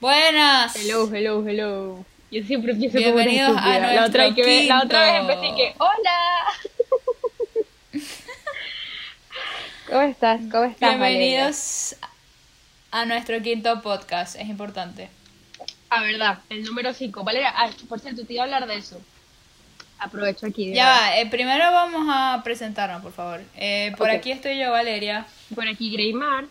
[0.00, 0.76] Buenas.
[0.76, 2.04] Hello, hello, hello.
[2.30, 6.18] Yo siempre empiezo Bienvenidos como a la otra, la otra vez empecé que, hola.
[9.88, 10.40] ¿Cómo estás?
[10.52, 11.96] ¿Cómo estás, Bienvenidos
[12.92, 14.36] a nuestro quinto podcast.
[14.36, 15.08] Es importante.
[15.90, 17.24] Ah, verdad, el número 5.
[17.24, 19.00] Valeria, ah, por cierto, te iba a hablar de eso.
[19.98, 20.68] Aprovecho aquí.
[20.68, 23.40] de Ya va, eh, primero vamos a presentarnos, por favor.
[23.56, 25.26] Eh, por aquí estoy yo, Valeria.
[25.56, 26.44] Por aquí, Greymar.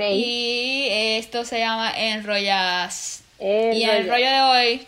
[0.00, 3.24] Y esto se llama Enrollas.
[3.40, 4.86] Y en el rollo de hoy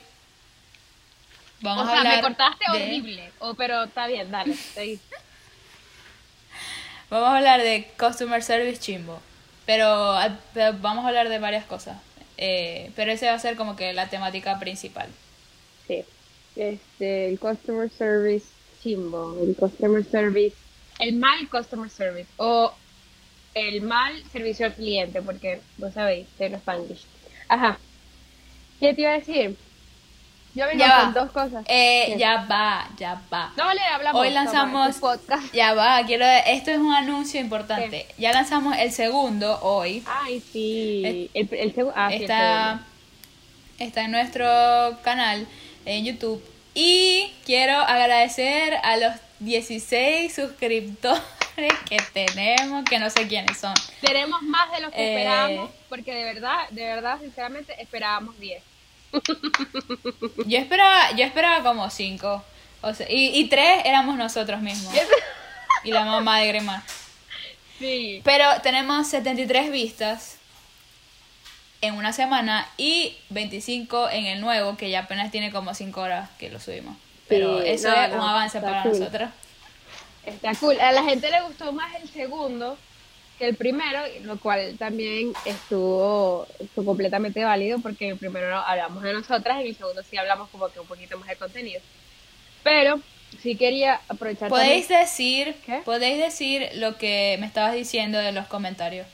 [1.60, 3.30] vamos o a sea, hablar me cortaste de- horrible.
[3.40, 4.54] Oh, pero está bien, dale.
[4.54, 5.00] seguí.
[7.10, 9.20] Vamos a hablar de Customer Service Chimbo.
[9.66, 11.96] Pero, ah, pero vamos a hablar de varias cosas.
[12.36, 15.08] Eh, pero ese va a ser como que la temática principal.
[15.86, 16.04] Sí.
[16.56, 18.46] Este, el customer service
[18.82, 20.56] chimbo, el customer service,
[20.98, 22.72] el mal customer service o
[23.54, 27.04] el mal servicio al cliente, porque vos sabéis, tengo Spanglish.
[27.48, 27.78] Ajá.
[28.80, 29.56] ¿Qué te iba a decir?
[30.54, 31.20] Yo vengo Ya con va.
[31.20, 31.64] dos cosas.
[31.68, 33.52] Eh, ya va, ya va.
[33.56, 34.20] No vale, hablamos.
[34.22, 34.96] Hoy lanzamos.
[34.98, 35.52] podcast.
[35.52, 36.24] Ya va, quiero.
[36.26, 38.06] Esto es un anuncio importante.
[38.18, 40.04] Ya lanzamos el segundo hoy.
[40.06, 41.28] Ay, sí.
[41.34, 42.80] El, el segu- ah, sí, el está,
[43.80, 44.44] está en nuestro
[45.02, 45.46] canal
[45.86, 46.40] en YouTube.
[46.72, 51.20] Y quiero agradecer a los 16 suscriptores
[51.88, 53.74] que tenemos, que no sé quiénes son.
[54.00, 55.14] Tenemos más de lo que Eh.
[55.16, 58.62] esperábamos, porque de verdad, de verdad, sinceramente, esperábamos 10.
[60.46, 62.44] Yo esperaba, yo esperaba como 5.
[62.82, 64.92] O sea, y, y 3 éramos nosotros mismos.
[65.84, 66.82] Y la mamá de Grima.
[67.78, 68.22] Sí.
[68.24, 70.36] Pero tenemos 73 vistas
[71.82, 76.30] en una semana y 25 en el nuevo, que ya apenas tiene como 5 horas
[76.38, 76.96] que lo subimos.
[77.28, 78.98] Pero Sí, eso no, es un no, avance está para cool.
[78.98, 79.28] nosotros.
[80.26, 80.80] Está cool.
[80.80, 82.78] A la gente le gustó más el segundo
[83.38, 88.58] que el primero, lo cual también estuvo, estuvo completamente válido porque en el primero no
[88.58, 91.36] hablamos de nosotras y en el segundo sí hablamos como que un poquito más de
[91.36, 91.80] contenido.
[92.62, 93.00] Pero
[93.42, 95.80] sí quería aprovechar ¿Podéis también- decir, ¿Qué?
[95.84, 99.06] podéis decir lo que me estabas diciendo de los comentarios?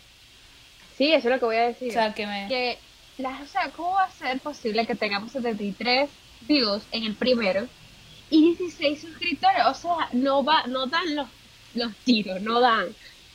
[0.98, 1.88] Sí, eso es lo que voy a decir.
[1.88, 2.46] O sea, que me...
[2.48, 2.78] que
[3.16, 6.10] las, o sea, ¿cómo va a ser posible que tengamos 73
[6.42, 7.66] views en el primero
[8.30, 9.64] y 16 suscriptores?
[9.66, 11.28] O sea, no va, no dan los,
[11.74, 12.88] los tiros, no dan.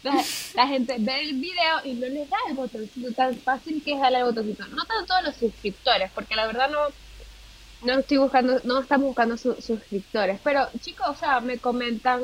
[0.03, 0.23] La,
[0.53, 3.99] la gente ve el video y no le da el botoncito tan fácil que es
[3.99, 4.65] darle el botoncito.
[4.67, 6.79] No tanto todos los suscriptores, porque la verdad no,
[7.81, 10.39] no estoy buscando, no estamos buscando su- suscriptores.
[10.43, 12.21] Pero chicos, o sea, me comentan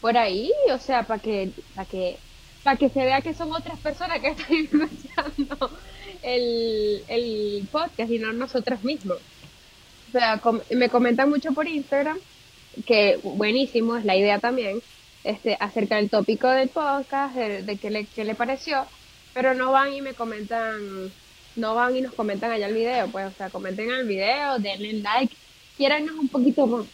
[0.00, 2.16] por ahí, o sea, para que, para que,
[2.62, 5.70] para que se vea que son otras personas que están escuchando
[6.22, 9.18] el, el podcast y no nosotros mismos.
[10.16, 12.18] O sea, com- me comentan mucho por Instagram,
[12.86, 14.80] que buenísimo, es la idea también,
[15.24, 18.86] este, acerca del tópico del podcast, de, de qué, le, qué le pareció,
[19.34, 21.12] pero no van y me comentan,
[21.56, 24.94] no van y nos comentan allá el video, pues, o sea, comenten el video, denle
[24.94, 25.36] like,
[25.76, 26.86] quiérannos un poquito más.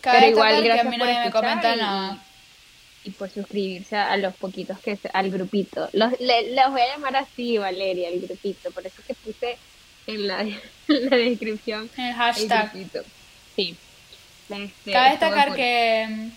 [0.00, 2.24] Cabe pero igual, que a gracias mí por me comenta y- nada.
[3.04, 5.88] y por suscribirse a los poquitos que se- al grupito.
[5.92, 8.72] Los, le- los voy a llamar así, Valeria, el grupito.
[8.72, 9.56] Por eso que puse
[10.06, 10.40] en la,
[10.88, 12.72] en la descripción En el el hashtag.
[12.72, 13.02] grupito.
[13.56, 13.76] Sí.
[14.48, 16.28] Este, Cabe destacar que,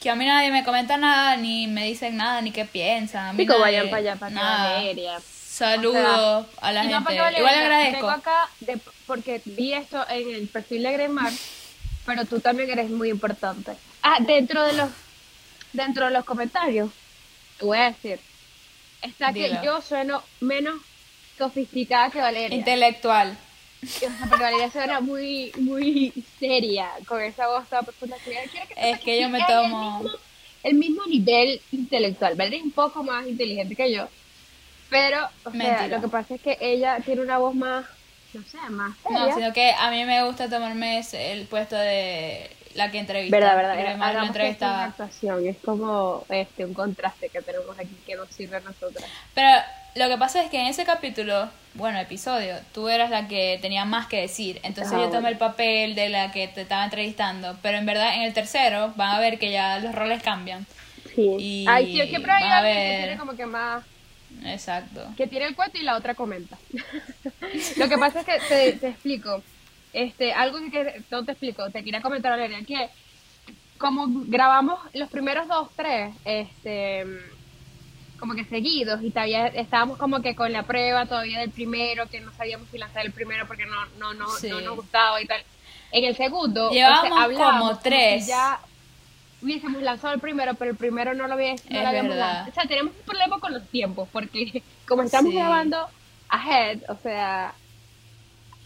[0.00, 3.36] que a mí nadie me comenta nada, ni me dicen nada, ni qué piensan.
[3.36, 4.72] Chicos, nadie- vayan para allá, para nada.
[4.74, 5.20] Valeria.
[5.24, 7.04] Saludos a la no, gente.
[7.18, 7.96] Valeria, Igual agradezco.
[8.06, 11.32] Vengo acá de- porque vi esto en el perfil de Gremar,
[12.04, 13.72] pero tú también eres muy importante.
[14.02, 14.90] Ah, dentro de los
[15.72, 16.90] dentro de los comentarios,
[17.58, 18.20] te voy a decir,
[19.02, 20.76] está que yo sueno menos
[21.36, 22.56] sofisticada que Valeria.
[22.56, 23.36] Intelectual.
[23.82, 28.16] O sea, porque Valeria suena muy, muy seria con esa voz toda profunda.
[28.24, 30.18] que Es que yo me tomo- El mismo,
[30.62, 32.34] el mismo nivel intelectual.
[32.34, 34.08] Valeria es un poco más inteligente que yo.
[34.90, 37.84] Pero, o sea, lo que pasa es que ella tiene una voz más,
[38.32, 39.18] no sé, más seria.
[39.26, 43.36] No, sino que a mí me gusta tomarme el puesto de la que entrevista.
[43.36, 43.78] verdad, verdad.
[43.78, 45.46] Eh, además que esto es una actuación.
[45.48, 49.04] Es como este un contraste que tenemos aquí que nos sirve a nosotras.
[49.34, 49.58] Pero
[49.94, 53.84] lo que pasa es que en ese capítulo, bueno, episodio, tú eras la que tenía
[53.84, 54.60] más que decir.
[54.62, 55.28] Entonces Ah, yo tomé bueno.
[55.28, 57.56] el papel de la que te estaba entrevistando.
[57.62, 60.66] Pero en verdad en el tercero van a ver que ya los roles cambian.
[61.14, 61.36] Sí.
[61.38, 63.84] Y Ay, sí, siempre hay alguien que ver- tiene como que más
[64.44, 65.06] Exacto.
[65.16, 66.58] que tiene el cuento y la otra comenta.
[67.76, 69.42] Lo que pasa es que te, te explico,
[69.92, 72.88] este, algo que no te explico, te quería comentar Valeria, que
[73.78, 77.04] como grabamos los primeros dos, tres, este,
[78.24, 82.20] como que seguidos y todavía estábamos como que con la prueba todavía del primero, que
[82.20, 84.48] no sabíamos si lanzar el primero porque no, no, no, Sí.
[84.48, 85.42] no nos gustaba y tal.
[85.92, 88.26] En el segundo, Llevábamos hablábamos como si tres.
[88.26, 88.58] ya
[89.42, 92.50] hubiésemos lanzado el primero, pero el primero no lo, había, no lo habíamos lanzado.
[92.50, 95.36] O sea, tenemos un problema con los tiempos, porque como estamos Sí.
[95.36, 95.86] grabando
[96.30, 97.52] ahead, o sea,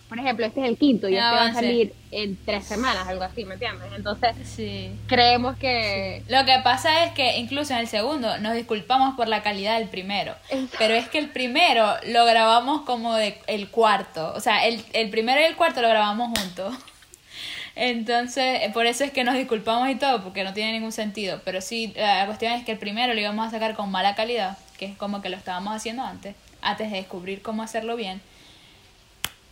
[0.08, 3.22] por ejemplo, este es el quinto y este va a salir en tres semanas, algo
[3.24, 3.88] así, ¿me entiendes?
[3.94, 4.90] Entonces, Sí.
[5.06, 6.22] creemos que...
[6.28, 9.88] Lo que pasa es que incluso en el segundo nos disculpamos por la calidad del
[9.88, 10.34] primero.
[10.48, 10.76] Exacto.
[10.78, 14.32] Pero es que el primero lo grabamos como de el cuarto.
[14.34, 16.74] O sea, el, el primero y el cuarto lo grabamos juntos.
[17.76, 21.40] Entonces, eh, por eso es que nos disculpamos y todo, porque no tiene ningún sentido.
[21.44, 24.58] Pero sí, la cuestión es que el primero lo íbamos a sacar con mala calidad,
[24.78, 28.20] que es como que lo estábamos haciendo antes, antes de descubrir cómo hacerlo bien.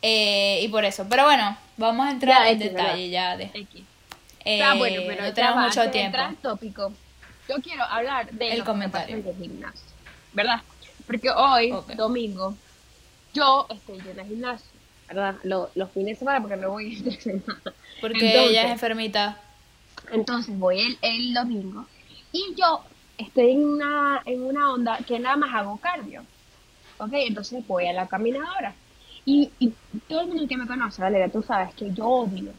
[0.08, 1.04] Eh, y por eso.
[1.08, 3.50] Pero bueno, vamos a entrar Ya, en X, detalle ya de...
[3.52, 3.82] X.
[4.44, 6.18] Eh, Ah, bueno, pero no tenemos mucho antes de tiempo.
[6.18, 6.92] entrar tópico,
[7.48, 9.16] yo quiero hablar de El los comentario.
[9.16, 9.86] departamentos de gimnasio,
[10.32, 10.62] ¿verdad?
[11.06, 12.54] Porque hoy, domingo,
[13.34, 14.66] yo estoy yendo al gimnasio,
[15.08, 15.34] ¿verdad?
[15.42, 17.60] Lo- los fines de semana porque no voy entre semana.
[18.00, 19.40] Porque Entonces- ella es enfermita.
[20.12, 21.86] Entonces voy el, el domingo
[22.30, 22.84] y yo
[23.18, 26.22] estoy en una, en una onda que nada más hago cardio.
[26.98, 27.10] ¿Ok?
[27.14, 28.74] Entonces voy a la caminadora.
[29.26, 29.74] Y, y
[30.08, 32.52] todo el mundo que me conoce, Valeria, tú sabes que yo odio,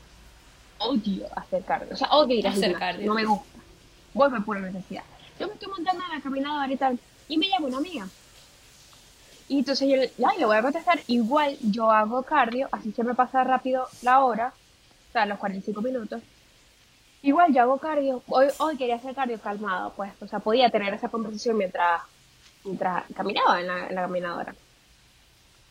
[0.80, 1.94] odio hacer cardio.
[1.94, 3.08] O sea, odio ir a Hacer cardio.
[3.08, 3.58] no me gusta.
[4.14, 5.04] Voy por pura necesidad.
[5.40, 7.00] Yo me estoy montando en la caminadora y tal,
[7.30, 8.08] y me llama una amiga.
[9.48, 13.16] Y entonces yo le, le voy a contestar, igual yo hago cardio, así se me
[13.16, 14.52] pasa rápido la hora,
[15.10, 16.22] o sea, los 45 minutos.
[17.22, 20.94] Igual yo hago cardio, hoy, hoy quería hacer cardio calmado, pues, o sea, podía tener
[20.94, 22.02] esa conversación mientras,
[22.66, 24.56] mientras caminaba en la, en la caminadora.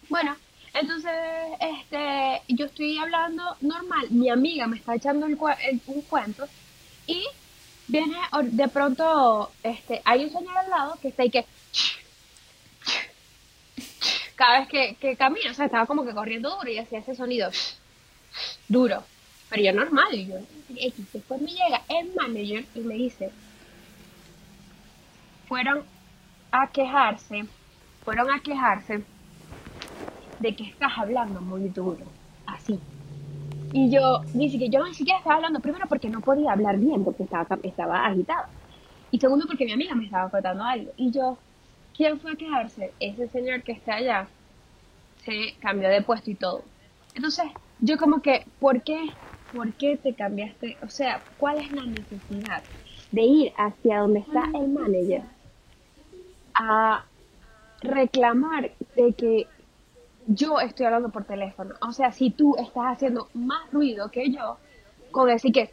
[0.08, 0.36] Bueno,
[0.80, 1.12] entonces,
[1.60, 5.36] este, yo estoy hablando normal, mi amiga me está echando un
[6.02, 6.48] cuento
[7.06, 7.24] y
[7.88, 11.44] viene de pronto, este, hay un señor al lado que está ahí que
[14.34, 17.14] cada vez que, que camina, o sea, estaba como que corriendo duro y hacía ese
[17.14, 17.50] sonido
[18.68, 19.02] duro.
[19.48, 20.36] Pero yo normal, y yo.
[21.12, 23.30] Después me llega el manager y me dice,
[25.48, 25.84] fueron
[26.50, 27.46] a quejarse,
[28.04, 29.04] fueron a quejarse
[30.38, 32.04] de que estás hablando muy duro,
[32.46, 32.78] así.
[33.72, 37.04] Y yo, dice que yo ni siquiera estaba hablando, primero porque no podía hablar bien,
[37.04, 38.48] porque estaba, estaba agitada.
[39.10, 40.92] Y segundo porque mi amiga me estaba contando algo.
[40.96, 41.38] Y yo,
[41.94, 42.94] ¿quién fue a quejarse?
[43.00, 44.28] Ese señor que está allá
[45.24, 46.64] se cambió de puesto y todo.
[47.14, 47.46] Entonces,
[47.78, 49.18] yo como que, ¿por qué?
[49.50, 50.78] ¿Por qué te cambiaste?
[50.82, 52.64] O sea, ¿cuál es la necesidad
[53.10, 55.22] de ir hacia donde está el manager
[56.54, 57.04] a
[57.80, 59.55] reclamar de que
[60.26, 61.74] yo estoy hablando por teléfono?
[61.80, 64.58] O sea, si tú estás haciendo más ruido que yo,
[65.10, 65.72] con decir que...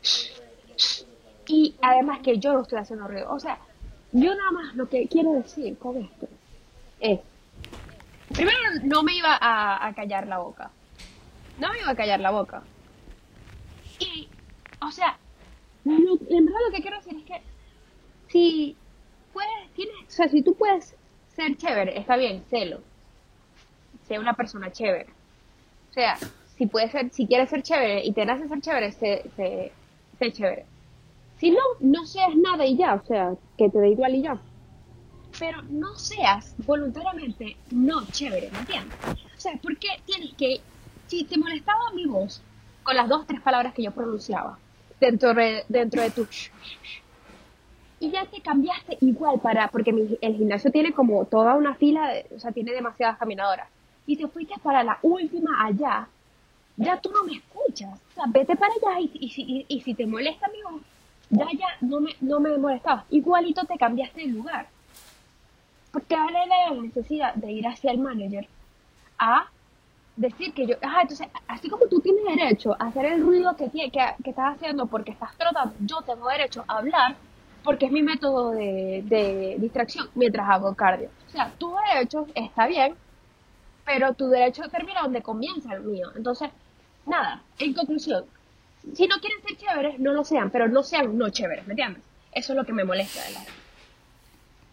[1.48, 3.32] Y además que yo no estoy haciendo ruido.
[3.32, 3.60] O sea,
[4.12, 6.28] yo nada más lo que quiero decir con esto
[7.00, 7.20] es
[8.34, 10.72] Primero, no me iba a, callar la boca.
[11.60, 12.64] No me iba a callar la boca.
[14.00, 14.28] Y,
[14.82, 15.18] o sea,
[15.84, 17.42] lo- en verdad lo que quiero decir es que
[18.30, 18.76] si
[19.32, 20.96] puedes, tienes, o sea, si tú puedes
[21.36, 22.82] ser chévere, está bien, sélo.
[24.08, 25.08] Sé una persona chévere.
[25.92, 26.18] O sea,
[26.58, 29.72] si puedes ser, si quieres ser chévere y te nace ser chévere, sé,
[30.32, 30.66] chévere.
[31.38, 34.38] Si no, no seas nada y ya, o sea, que te dé igual y ya
[35.40, 38.96] pero no seas voluntariamente no chévere, ¿me entiendes?
[39.36, 40.62] O sea, ¿por qué tienes que,
[41.08, 42.40] si te molestaba mi voz
[42.84, 44.60] con las dos, tres palabras que yo pronunciaba
[45.00, 46.28] dentro de, dentro de tu...
[48.00, 52.28] Y ya te cambiaste igual para, porque el gimnasio tiene como toda una fila, de-
[52.36, 53.68] o sea, tiene demasiadas caminadoras.
[54.06, 56.08] Y te fuiste para la última allá,
[56.78, 58.00] ya tú no me escuchas.
[58.12, 60.82] O sea, vete para allá y, y, y- si te molesta mi voz,
[61.30, 63.06] ya, ya, no me, no me molestabas.
[63.10, 64.68] Igualito te cambiaste de lugar.
[65.92, 68.48] Porque ahora la necesidad de ir hacia el manager
[69.20, 69.48] a
[70.16, 73.70] decir que yo, ajá, entonces, así como tú tienes derecho a hacer el ruido que,
[73.70, 77.16] que, que estás haciendo porque estás trotando, yo tengo derecho a hablar
[77.64, 81.10] porque es mi método de, de distracción mientras hago cardio.
[81.28, 82.96] O sea, tu derecho está bien,
[83.86, 86.12] pero tu derecho termina donde comienza el mío.
[86.16, 86.50] Entonces,
[87.06, 88.26] nada, en conclusión,
[88.94, 92.04] si no quieren ser chéveres, no lo sean, pero no sean no chéveres, ¿me entiendes?
[92.32, 93.40] Eso es lo que me molesta de la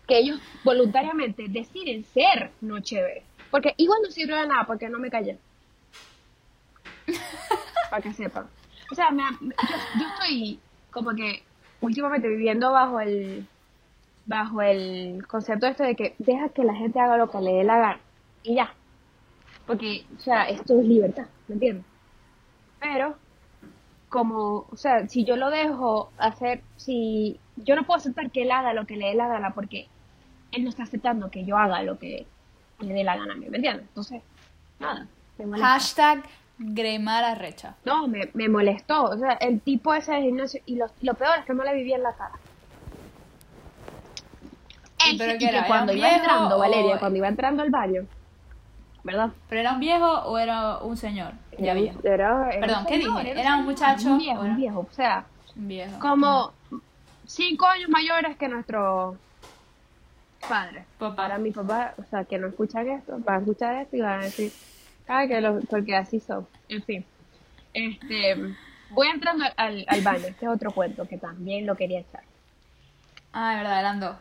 [0.06, 3.22] que ellos voluntariamente deciden ser no chéveres.
[3.50, 5.38] Porque igual no sirve de nada porque no me callé.
[7.90, 8.46] Para que sepan.
[8.90, 11.42] O sea, me- yo, yo estoy como que
[11.80, 13.46] últimamente viviendo bajo el
[14.24, 17.64] bajo el concepto este de que deja que la gente haga lo que le dé
[17.64, 18.00] la gana
[18.42, 18.79] y ya.
[19.66, 21.84] Porque, o sea, esto es libertad, ¿me entiendes?
[22.80, 23.16] Pero,
[24.08, 28.50] como, o sea, si yo lo dejo hacer, si yo no puedo aceptar que él
[28.50, 29.86] haga lo que le dé la gana porque
[30.52, 32.26] él no está aceptando que yo haga lo que
[32.80, 33.86] le dé la gana a mí, ¿me entiendes?
[33.88, 34.22] Entonces,
[34.80, 35.06] nada,
[35.38, 35.58] me.
[35.60, 36.24] Hashtag
[36.58, 37.76] Gremara Recha.
[37.84, 39.04] No, me, me molestó.
[39.04, 40.60] O sea, el tipo ese de gimnasio.
[40.66, 42.32] Y lo, lo peor es que no le vivía en la cara.
[45.06, 47.70] ¿Y Él pero y que ¿Era cuando iba entrando, o- Valeria, cuando iba entrando al
[47.70, 48.02] baño,
[49.04, 49.30] ¿verdad?
[49.48, 51.32] ¿Pero era un viejo o era un señor?
[51.58, 52.00] Ya Era- viejo.
[52.04, 53.40] Era, era Perdón, ¿qué señor, dije?
[53.40, 54.80] ¿Era un muchacho Un viejo, o era- un viejo.
[54.90, 55.24] O sea,
[55.56, 55.98] Un viejo.
[56.00, 56.52] como
[57.26, 59.16] cinco años mayores que nuestro
[60.48, 60.84] padre.
[60.98, 61.22] Papá.
[61.24, 64.20] Ahora mi papá, o sea, que no escuchan esto, van a escuchar esto y van
[64.20, 64.52] a decir,
[65.08, 66.46] ah, que lo, porque así son.
[66.68, 67.04] En fin.
[67.74, 68.36] Este,
[68.90, 72.22] voy entrando al- al, baño, este es otro cuento que también lo quería echar.
[73.32, 74.16] Ah, es verdad, eran dos.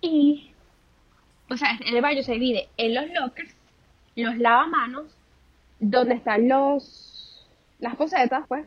[0.00, 0.52] Y,
[1.50, 3.54] o sea, el baño se divide en los lockers,
[4.16, 5.06] los lavamanos,
[5.78, 7.46] donde están los,
[7.78, 8.66] las posetas, pues,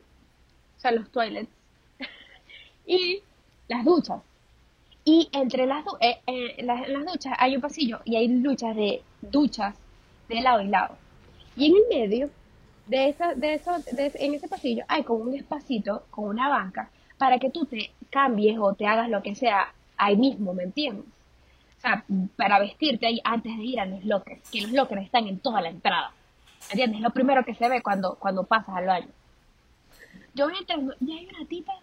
[0.77, 1.49] o sea, los toilets,
[2.85, 3.21] y
[3.67, 4.21] las duchas.
[5.05, 9.75] Y entre las, eh, eh, las, duchas hay un pasillo y hay duchas de duchas
[10.29, 10.95] de lado y lado.
[11.57, 12.29] Y en el medio
[12.87, 16.89] de esa, de eso, de en ese pasillo hay como un espacito con una banca
[17.17, 21.05] para que tú te cambies o te hagas lo que sea ahí mismo, ¿me entiendes?
[21.83, 22.05] Sea,
[22.37, 25.59] para vestirte ahí antes de ir a los lockers, que los lockers están en toda
[25.59, 26.11] la entrada.
[26.69, 26.99] ¿Me entiendes?
[26.99, 29.09] Es lo primero que se ve cuando, cuando pasas al baño.
[30.33, 31.73] Yo voy entrando y hay una tipa,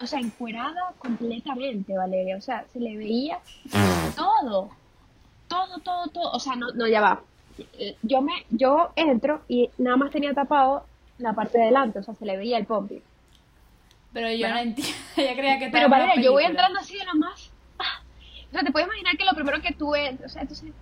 [0.00, 2.38] o sea, encuerada completamente, Valeria.
[2.38, 3.38] O sea, se le veía
[4.16, 4.70] todo.
[5.48, 6.32] Todo, todo, todo.
[6.32, 7.20] O sea, no, no, ya va.
[8.02, 10.86] Yo me, yo entro y nada más tenía tapado
[11.18, 13.02] la parte de delante, o sea, se le veía el pompi.
[14.14, 14.94] Pero yo no entiendo.
[15.16, 17.45] Ella creía que estaba Pero Valeria, yo voy entrando así de lo más.
[18.56, 20.72] O sea, te puedes imaginar que lo primero que tuve, o sea, entonces,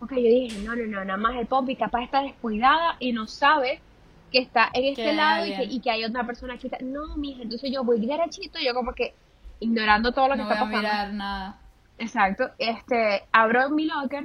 [0.00, 3.26] ok, yo dije, no, no, no, nada más el pompi capaz está descuidada y no
[3.26, 3.82] sabe
[4.32, 5.72] que está en este lado y que, alguien.
[5.72, 6.70] y que hay otra persona aquí.
[6.80, 9.12] No, mija, entonces yo voy derechito, yo como que
[9.60, 10.88] ignorando todo lo que No voy está a pasando.
[10.88, 11.58] mirar nada.
[11.98, 12.48] Exacto.
[12.56, 14.24] Este, abro mi locker,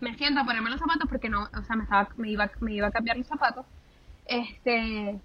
[0.00, 2.72] me siento a ponerme los zapatos porque no, o sea, me estaba, me iba, me
[2.72, 3.66] iba a cambiar los zapatos.
[4.24, 5.20] Este,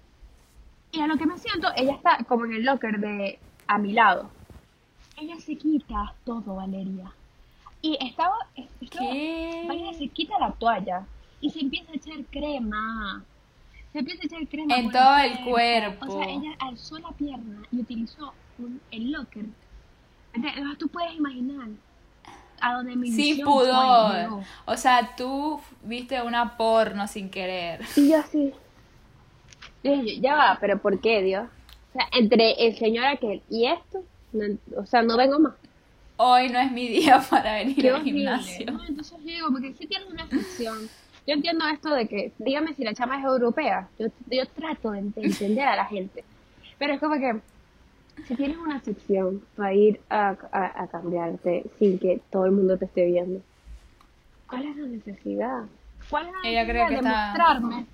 [0.90, 3.92] y a lo que me siento, ella está como en el locker de a mi
[3.94, 4.30] lado.
[5.22, 7.12] Ella se quita todo, Valeria.
[7.80, 8.34] Y estaba,
[8.80, 9.64] estaba ¿Qué?
[9.68, 11.06] Valeria se quita la toalla
[11.40, 13.24] y se empieza a echar crema.
[13.92, 16.06] Se empieza a echar crema En todo el cuerpo.
[16.06, 19.44] O sea, ella alzó la pierna y utilizó un, el locker.
[20.32, 21.68] Entonces, tú puedes imaginar
[22.60, 24.42] a donde mi Sin fue, pudor.
[24.64, 27.80] O sea, tú viste una porno sin querer.
[27.96, 28.22] Y yo
[29.84, 31.48] yo, ya va, pero ¿por qué, Dios?
[31.90, 35.54] O sea, entre el señor aquel y esto, no- o sea, no vengo más.
[36.16, 38.70] Hoy no es mi día para venir al gimnasio.
[38.72, 40.78] No, entonces digo, porque si tienes una ficción.
[41.26, 43.88] Yo entiendo esto de que, dígame si la chama es europea.
[43.98, 46.24] Yo, yo trato de ent- entender a la gente.
[46.78, 47.40] Pero es como que,
[48.26, 52.76] si tienes una sección para ir a, a, a cambiarte sin que todo el mundo
[52.76, 53.40] te esté viendo,
[54.48, 55.62] ¿cuál es la necesidad?
[56.10, 57.86] ¿Cuál es la Ella necesidad que de está- mostrarme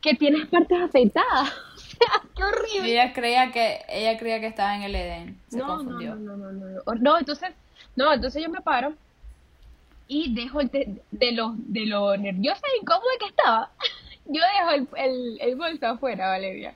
[0.00, 1.52] que tienes partes afeitadas?
[1.98, 2.90] Sea, qué horrible.
[2.92, 5.38] Ella creía que ella creía que estaba en el Edén.
[5.48, 6.14] Se no, confundió.
[6.16, 7.18] No, no, no, no, no.
[7.18, 7.50] Entonces,
[7.96, 8.94] no, entonces yo me paro
[10.08, 13.70] y dejo el te- de lo, de lo nerviosa e incómoda que estaba,
[14.26, 16.74] yo dejo el, el, el bolso afuera, Valeria.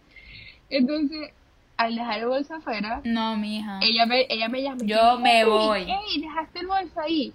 [0.70, 1.32] Entonces,
[1.76, 3.78] al dejar el bolso afuera, No, mija.
[3.82, 4.80] ella me, ella me llama.
[4.84, 5.80] Yo me "Ey, voy".
[5.82, 7.32] ¡Ey, dejaste el bolso ahí!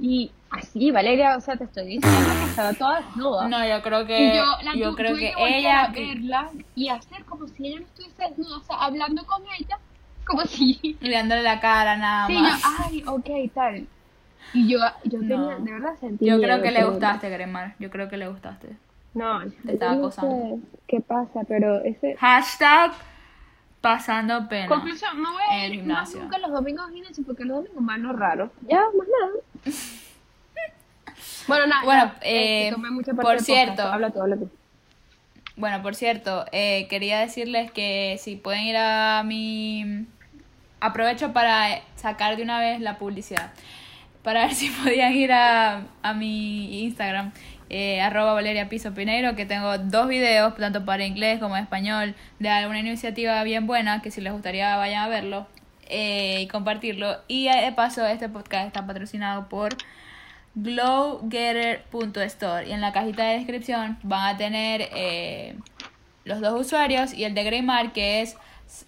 [0.00, 3.48] Y así, Valeria, o sea, te estoy diciendo que estaba toda desnuda.
[3.48, 6.88] No, yo creo Y que yo, la yo tu- creo que ella a verla y
[6.88, 9.78] hacer como si ella no estuviese desnuda, o sea, hablando con ella,
[10.26, 12.62] como si mirándole la cara nada Sí, yo, más.
[12.80, 13.86] ay, ok, tal.
[14.52, 17.74] Y yo, yo tenía, de verdad sentí Yo miedo, creo que le gustaste, Gremar.
[17.78, 18.76] Yo creo que le gustaste.
[19.14, 20.34] No, Te estaba no acosando.
[20.56, 21.44] sé ¿Qué pasa?
[21.46, 22.16] Pero ese...
[22.16, 22.92] Hashtag
[23.80, 24.66] pasando pena.
[24.66, 28.16] Conclusión, no voy a ir más nunca los domingos gimnasio porque los domingos van los
[28.16, 28.50] raros.
[28.68, 29.74] Ya, más nada.
[31.48, 31.84] bueno, nada.
[31.84, 33.76] Bueno, eh, este, mucha parte por cierto.
[33.76, 33.94] podcast.
[33.94, 34.50] Habla tú, habla tú.
[35.56, 40.06] Bueno, por cierto, eh, quería decirles que si pueden ir a mi...
[40.82, 43.52] Aprovecho para sacar de una vez la publicidad.
[44.22, 47.32] Para ver si podían ir a, a mi Instagram,
[47.70, 52.48] eh, arroba Valeria Piso Pineiro, que tengo dos videos, tanto para inglés como español, de
[52.48, 55.46] alguna iniciativa bien buena, que si les gustaría vayan a verlo
[55.88, 57.18] eh, y compartirlo.
[57.28, 59.76] Y de paso, este podcast está patrocinado por
[60.56, 65.54] glowgetter.store y en la cajita de descripción van a tener eh,
[66.24, 68.36] los dos usuarios y el de Greymar que es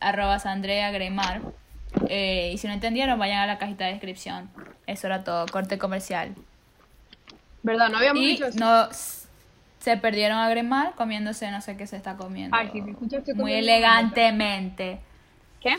[0.00, 1.40] arroba Sandrea Greymar.
[2.08, 4.50] Eh, y si no entendieron vayan a la cajita de descripción.
[4.86, 6.34] Eso era todo, corte comercial
[7.62, 7.88] ¿Verdad?
[7.90, 8.59] No habíamos y dicho eso.
[8.59, 8.88] no
[9.78, 13.35] se perdieron a Greymar comiéndose no sé qué se está comiendo Ay, si me escuchaste
[13.35, 15.00] muy elegantemente
[15.61, 15.76] ¿Qué?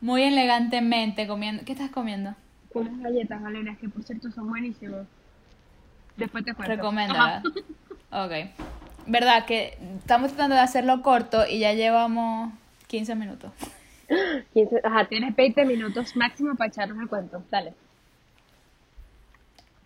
[0.00, 2.34] muy elegantemente comiendo ¿qué estás comiendo?
[2.74, 5.06] Unas galletas, Valeria, que por cierto son buenísimas.
[6.16, 6.74] Después te cuento.
[6.74, 7.36] Recomiéndala.
[7.38, 7.42] Ajá.
[8.24, 8.32] Ok.
[9.06, 12.52] Verdad que estamos tratando de hacerlo corto y ya llevamos
[12.86, 13.52] 15 minutos.
[14.54, 17.42] 15 Ajá, tienes 20 minutos máximo para echarnos el cuento.
[17.50, 17.74] Dale.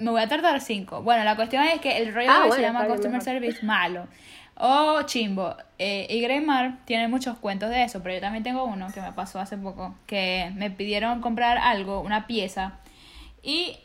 [0.02, 1.02] Me voy a tardar cinco.
[1.02, 3.24] Bueno, la cuestión es que el rollo Ah, de hoy bueno, se llama Customer mejor.
[3.24, 4.06] Service malo.
[4.56, 5.56] O chimbo.
[5.78, 9.12] Eh, y Greymar tiene muchos cuentos de eso, pero yo también tengo uno que me
[9.12, 12.74] pasó hace poco, que me pidieron comprar algo, una pieza,
[13.42, 13.76] y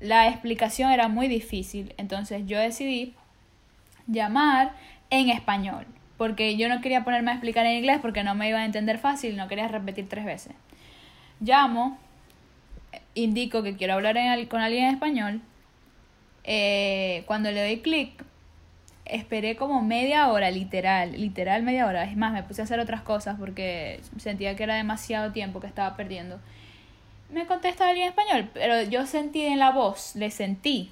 [0.00, 1.94] la explicación era muy difícil.
[1.98, 3.14] Entonces yo decidí
[4.06, 4.72] llamar
[5.10, 5.84] en español,
[6.16, 8.98] porque yo no quería ponerme a explicar en inglés porque no me iba a entender
[8.98, 10.54] fácil, no quería repetir tres veces.
[11.40, 11.98] Llamo,
[13.14, 14.16] indico que quiero hablar
[14.48, 15.40] con alguien en español.
[16.44, 18.24] eh, cuando le doy clic,
[19.04, 22.04] esperé como media hora, literal, literal media hora.
[22.04, 25.66] Es más, me puse a hacer otras cosas porque sentía que era demasiado tiempo que
[25.66, 26.40] estaba perdiendo.
[27.30, 30.90] Me contesta alguien en español, pero yo sentí en la voz, le sentí.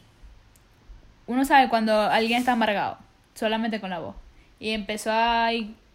[1.26, 2.98] Uno sabe cuando alguien está amargado,
[3.34, 4.16] solamente con la voz.
[4.58, 5.50] Y empezó a,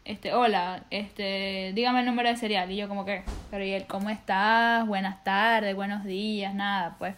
[0.05, 2.71] este, hola, este, dígame el número de serial.
[2.71, 4.85] Y yo como que, pero ¿y él cómo estás?
[4.87, 7.15] Buenas tardes, buenos días, nada, pues.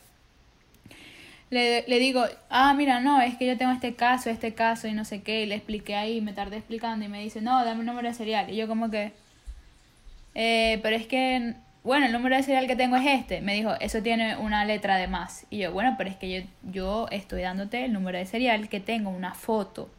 [1.49, 4.93] Le, le digo, ah, mira, no, es que yo tengo este caso, este caso y
[4.93, 5.43] no sé qué.
[5.43, 8.13] Y le expliqué ahí, me tardé explicando y me dice, no, dame el número de
[8.13, 8.49] serial.
[8.49, 9.11] Y yo como que,
[10.35, 13.41] eh, pero es que, bueno, el número de serial que tengo es este.
[13.41, 15.45] Me dijo, eso tiene una letra de más.
[15.49, 18.79] Y yo, bueno, pero es que yo, yo estoy dándote el número de serial que
[18.79, 19.89] tengo, una foto.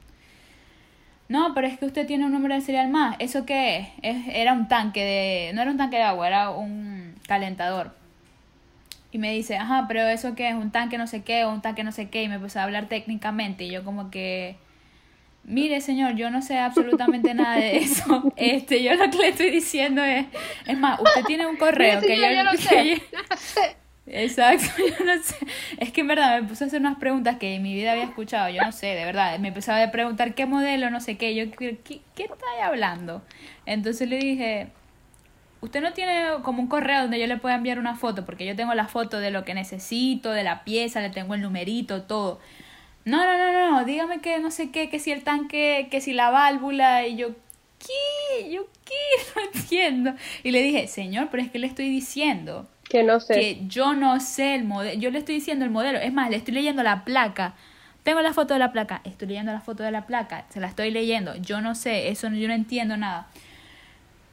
[1.28, 3.16] No, pero es que usted tiene un número de serial más.
[3.18, 3.88] ¿Eso qué es?
[4.02, 4.16] es?
[4.34, 5.52] Era un tanque de...
[5.54, 7.94] No era un tanque de agua, era un calentador.
[9.12, 10.54] Y me dice, ajá, pero ¿eso qué es?
[10.54, 12.22] Un tanque no sé qué o un tanque no sé qué.
[12.22, 13.64] Y me empezó a hablar técnicamente.
[13.64, 14.56] Y yo como que...
[15.44, 18.32] Mire, señor, yo no sé absolutamente nada de eso.
[18.36, 20.26] Este, yo lo que le estoy diciendo es...
[20.66, 22.36] Es más, usted tiene un correo Mire, que señor, yo...
[22.36, 22.88] yo no que sé.
[22.88, 23.76] yo- Yo no sé.
[24.10, 25.36] Exacto, yo no sé.
[25.78, 28.04] Es que en verdad me puse a hacer unas preguntas que en mi vida había
[28.04, 29.38] escuchado, yo no sé, de verdad.
[29.38, 31.34] Me empezaba a preguntar qué modelo, no sé qué.
[31.34, 33.22] Yo, ¿qué, qué está hablando?
[33.66, 34.68] Entonces le dije,
[35.60, 38.56] usted no tiene como un correo donde yo le pueda enviar una foto, porque yo
[38.56, 42.40] tengo la foto de lo que necesito, de la pieza, le tengo el numerito, todo.
[43.04, 46.12] No, no, no, no, dígame que no sé qué, que si el tanque, que si
[46.12, 47.28] la válvula, y yo,
[47.78, 48.50] ¿qué?
[48.50, 48.94] Yo, ¿qué?
[49.36, 50.14] No entiendo.
[50.42, 53.34] Y le dije, señor, pero es que le estoy diciendo Que no sé.
[53.34, 56.36] que yo no sé el modelo, yo le estoy diciendo el modelo, es más, le
[56.36, 57.54] estoy leyendo la placa.
[58.02, 60.68] Tengo la foto de la placa, estoy leyendo la foto de la placa, se la
[60.68, 63.26] estoy leyendo, yo no sé, eso no- yo no entiendo nada.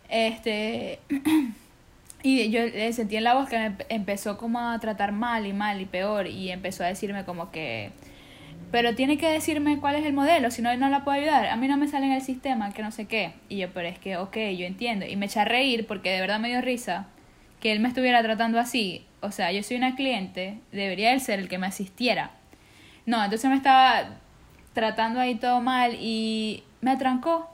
[0.10, 1.00] Este
[2.24, 5.46] y yo le sentí en la voz que me empe- empezó como a tratar mal
[5.46, 7.92] y mal y peor y empezó a decirme como que
[8.72, 11.48] pero tiene que decirme cuál es el modelo, si no no la puedo ayudar.
[11.48, 13.34] A mí no me sale en el sistema, que no sé qué.
[13.50, 15.06] Y yo, pero es que, ok, yo entiendo.
[15.06, 17.08] Y me eché a reír porque de verdad me dio risa
[17.60, 19.06] que él me estuviera tratando así.
[19.22, 22.32] O sea, yo soy una cliente, debería él ser el que me asistiera.
[23.06, 24.18] No, entonces me estaba
[24.74, 27.50] tratando ahí todo mal y me atrancó.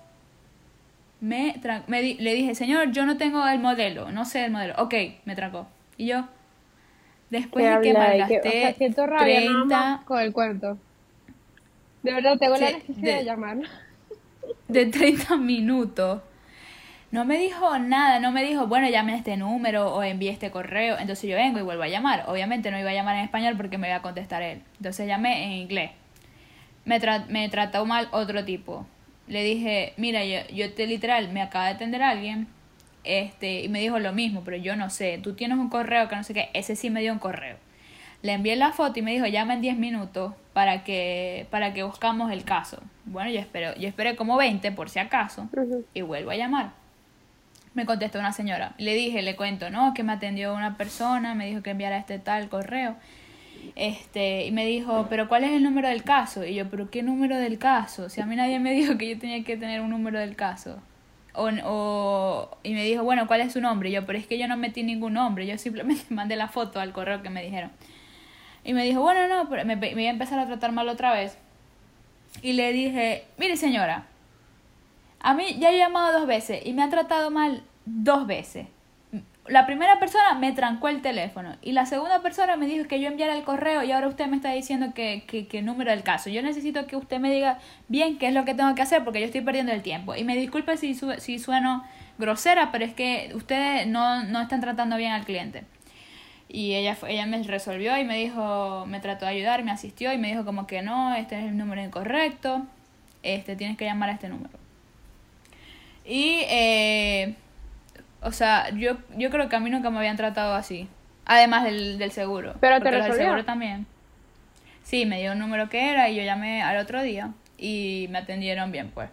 [1.22, 4.52] Me, tran- me di- le dije, señor, yo no tengo el modelo, no sé el
[4.52, 4.74] modelo.
[4.78, 4.94] Ok,
[5.26, 5.68] me trancó.
[5.98, 6.26] Y yo,
[7.30, 8.28] después de que ahí?
[8.28, 10.78] Que- malgasté o sea, siento rabia nada 30, más con el cuento.
[12.02, 13.58] De verdad, tengo la necesidad de, de- llamar.
[14.68, 16.22] de 30 minutos.
[17.12, 20.50] No me dijo nada, no me dijo, bueno, llame a este número o envíe este
[20.50, 20.98] correo.
[20.98, 22.24] Entonces yo vengo y vuelvo a llamar.
[22.28, 24.62] Obviamente no iba a llamar en español porque me iba a contestar él.
[24.78, 25.92] Entonces llamé en inglés.
[26.86, 28.86] Me, tra- me trató mal otro tipo.
[29.28, 32.48] Le dije, mira, yo, yo te literal, me acaba de atender alguien.
[33.04, 35.20] Este, y me dijo lo mismo, pero yo no sé.
[35.22, 36.50] Tú tienes un correo que no sé qué.
[36.54, 37.58] Ese sí me dio un correo.
[38.22, 41.84] Le envié la foto y me dijo, llama en 10 minutos para que, para que
[41.84, 42.82] buscamos el caso.
[43.04, 45.50] Bueno, yo espero, yo esperé como 20 por si acaso
[45.94, 46.72] y vuelvo a llamar.
[47.74, 48.74] Me contestó una señora.
[48.78, 52.20] Le dije, le cuento, no, que me atendió una persona, me dijo que enviara este
[52.20, 52.96] tal correo.
[53.76, 56.44] Este, y me dijo, pero ¿cuál es el número del caso?
[56.44, 58.10] Y yo, pero ¿qué número del caso?
[58.10, 60.80] Si a mí nadie me dijo que yo tenía que tener un número del caso.
[61.34, 63.90] O, o, y me dijo, bueno, ¿cuál es su nombre?
[63.90, 66.80] Y yo, pero es que yo no metí ningún nombre, yo simplemente mandé la foto
[66.80, 67.72] al correo que me dijeron.
[68.64, 71.14] Y me dijo, bueno, no, pero me, me iba a empezar a tratar mal otra
[71.14, 71.38] vez.
[72.42, 74.06] Y le dije, mire señora,
[75.22, 78.68] a mí ya he llamado dos veces y me ha tratado mal dos veces.
[79.48, 83.08] La primera persona me trancó el teléfono y la segunda persona me dijo que yo
[83.08, 86.30] enviara el correo y ahora usted me está diciendo que, que, que número del caso.
[86.30, 87.58] Yo necesito que usted me diga
[87.88, 90.16] bien qué es lo que tengo que hacer porque yo estoy perdiendo el tiempo.
[90.16, 91.84] Y me disculpe si, su- si sueno
[92.20, 95.64] grosera, pero es que ustedes no, no están tratando bien al cliente.
[96.48, 100.18] Y ella, ella me resolvió y me dijo, me trató de ayudar, me asistió y
[100.20, 102.62] me dijo como que no, este es el número incorrecto,
[103.24, 104.61] este tienes que llamar a este número.
[106.06, 107.36] Y, eh,
[108.22, 110.88] o sea, yo, yo creo que a mí nunca me habían tratado así,
[111.26, 112.56] además del, del seguro.
[112.60, 113.16] Pero te resolvió.
[113.24, 113.86] seguro también.
[114.84, 118.18] Sí, me dio un número que era y yo llamé al otro día y me
[118.20, 119.10] atendieron bien, pues.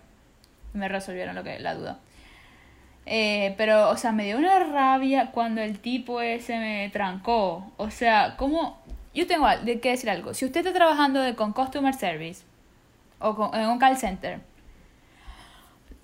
[0.72, 1.98] Me resolvieron lo que la duda.
[3.06, 7.70] Eh, pero, o sea, me dio una rabia cuando el tipo ese me trancó.
[7.76, 8.78] O sea, ¿cómo?
[9.14, 10.32] yo tengo que decir algo.
[10.34, 12.44] Si usted está trabajando de, con customer service
[13.18, 14.40] o con- en un call center,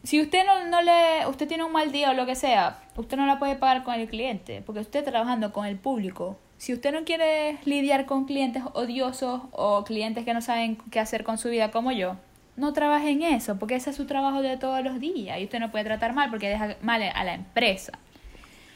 [0.04, 3.16] si usted no, no le, usted tiene un mal día o lo que sea, usted
[3.16, 6.38] no la puede pagar con el cliente, porque usted está trabajando con el público.
[6.58, 11.24] Si usted no quiere lidiar con clientes odiosos o clientes que no saben qué hacer
[11.24, 12.16] con su vida como yo,
[12.56, 15.58] no trabaje en eso, porque ese es su trabajo de todos los días y usted
[15.58, 17.98] no puede tratar mal porque deja mal a la empresa.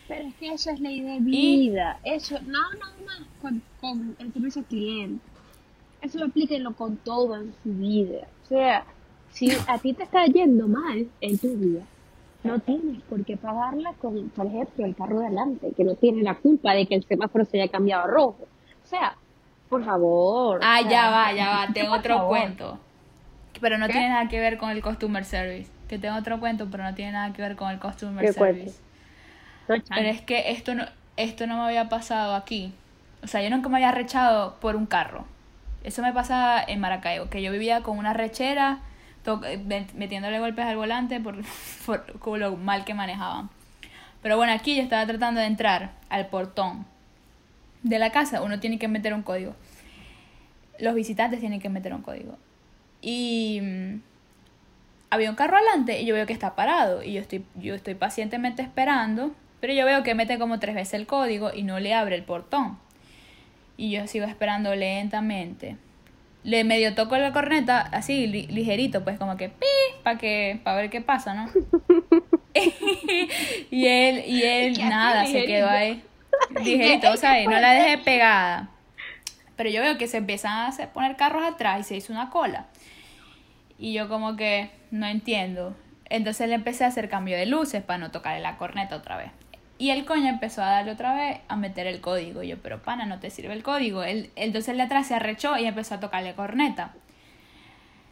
[0.08, 2.00] Pero es que eso es ley de vida.
[2.02, 5.24] Eso, no, no más con, con el servicio al cliente.
[6.00, 8.26] Eso aplíquenlo con todo en su vida.
[8.44, 8.86] O sea,
[9.30, 11.82] si a ti te está yendo mal en tu vida,
[12.44, 16.22] no tienes por qué pagarla con, por ejemplo, el carro de adelante, que no tiene
[16.22, 18.48] la culpa de que el semáforo se haya cambiado a rojo.
[18.84, 19.16] O sea,
[19.68, 20.60] por favor.
[20.62, 22.28] Ah, sea, ya va, ya va, tengo otro favor.
[22.28, 22.78] cuento.
[23.60, 23.92] Pero no ¿Qué?
[23.92, 25.70] tiene nada que ver con el customer service.
[25.88, 28.80] Que tengo otro cuento, pero no tiene nada que ver con el customer ¿Qué service.
[29.68, 29.76] No.
[29.88, 30.84] Pero es que esto no,
[31.16, 32.72] esto no me había pasado aquí.
[33.22, 35.24] O sea, yo nunca me había rechado por un carro.
[35.82, 38.78] Eso me pasaba en Maracaibo, que yo vivía con una rechera,
[39.94, 41.36] metiéndole golpes al volante por,
[41.86, 43.50] por, por lo mal que manejaban.
[44.22, 46.86] Pero bueno, aquí yo estaba tratando de entrar al portón
[47.82, 48.42] de la casa.
[48.42, 49.54] Uno tiene que meter un código.
[50.78, 52.36] Los visitantes tienen que meter un código.
[53.00, 54.00] Y mm,
[55.10, 57.94] había un carro adelante y yo veo que está parado y yo estoy, yo estoy
[57.94, 61.94] pacientemente esperando, pero yo veo que mete como tres veces el código y no le
[61.94, 62.78] abre el portón.
[63.76, 65.76] Y yo sigo esperando lentamente.
[66.48, 69.66] Le medio toco la corneta así li- ligerito, pues como que pi,
[70.02, 71.50] para que para ver qué pasa, ¿no?
[73.70, 75.52] y él y él ¿Qué hace nada, se ligerito?
[75.52, 76.02] quedó ahí
[76.64, 78.70] ligerito, o sea, no la dejé pegada.
[79.56, 82.30] Pero yo veo que se empiezan a hacer- poner carros atrás y se hizo una
[82.30, 82.66] cola.
[83.78, 85.76] Y yo como que no entiendo.
[86.10, 89.30] Entonces le empecé a hacer cambio de luces para no tocarle la corneta otra vez.
[89.78, 92.42] Y el coño empezó a darle otra vez a meter el código.
[92.42, 94.02] Y yo, pero pana, no te sirve el código.
[94.02, 96.92] Él, entonces el de atrás se arrechó y empezó a tocarle corneta.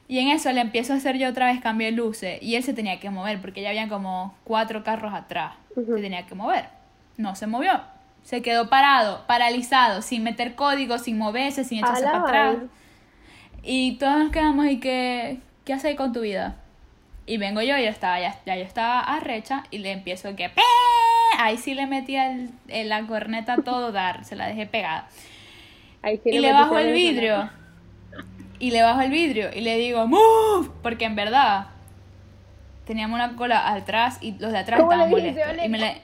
[0.09, 2.41] Y en eso le empiezo a hacer yo otra vez cambio de luces.
[2.41, 5.55] Y él se tenía que mover porque ya habían como cuatro carros atrás.
[5.75, 6.69] Se tenía que mover.
[7.17, 7.81] No se movió.
[8.23, 12.57] Se quedó parado, paralizado, sin meter código, sin moverse, sin echarse para atrás.
[13.65, 16.57] Y todos nos quedamos y que, ¿qué haces con tu vida?
[17.27, 20.63] Y vengo yo, yo estaba, ya, ya yo estaba arrecha y le empiezo que ¡Pe!
[21.39, 25.09] Ahí sí le metí el, el- la corneta a todo dar, se la dejé pegada.
[26.03, 27.51] Ahí sí y le bajo el vidrio.
[28.59, 30.71] Y le bajo el vidrio y le digo, ¡Move!
[30.83, 31.67] Porque en verdad
[32.87, 35.65] teníamos una cola atrás y los de atrás ¿Cómo le estaban molestos.
[35.65, 36.03] Y me le,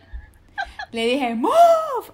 [0.90, 1.52] le dije, ¡Move!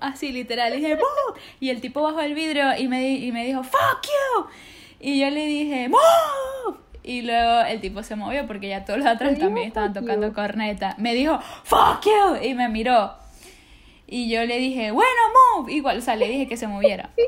[0.01, 1.41] Así literal, le dije, ¡Move!
[1.61, 4.47] Y el tipo bajó el vidrio y me, y me dijo, ¡Fuck you!
[5.01, 6.79] Y yo le dije, ¡Move!
[7.03, 10.29] Y luego el tipo se movió porque ya todos los atrás también estaban "Fuck tocando
[10.29, 10.35] you".
[10.35, 10.95] corneta.
[10.99, 12.37] Me dijo, ¡Fuck you!
[12.45, 13.15] Y me miró.
[14.07, 15.11] Y yo le dije, bueno,
[15.57, 15.73] move.
[15.73, 17.11] Igual, o sea, le dije que se moviera.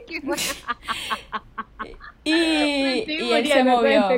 [2.24, 2.33] Y,
[3.00, 4.09] estoy y él se movió.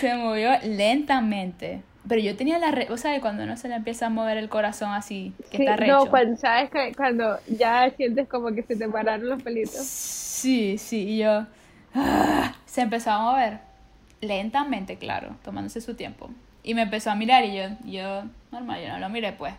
[0.00, 1.82] Se movió lentamente.
[2.06, 2.70] Pero yo tenía la...
[2.70, 5.62] Re o sea, cuando no se le empieza a mover el corazón así, que Sí,
[5.62, 5.92] está recho.
[5.92, 6.70] no, cuando, ¿sabes?
[6.96, 10.04] Cuando ya sientes como que se te pararon los pelitos.
[10.04, 11.46] Sí, sí, y yo...
[11.94, 13.60] ah, se empezó a mover.
[14.26, 16.30] Lentamente, claro, tomándose su tiempo.
[16.62, 19.54] Y me empezó a mirar y yo, yo, normal, yo no lo miré pues.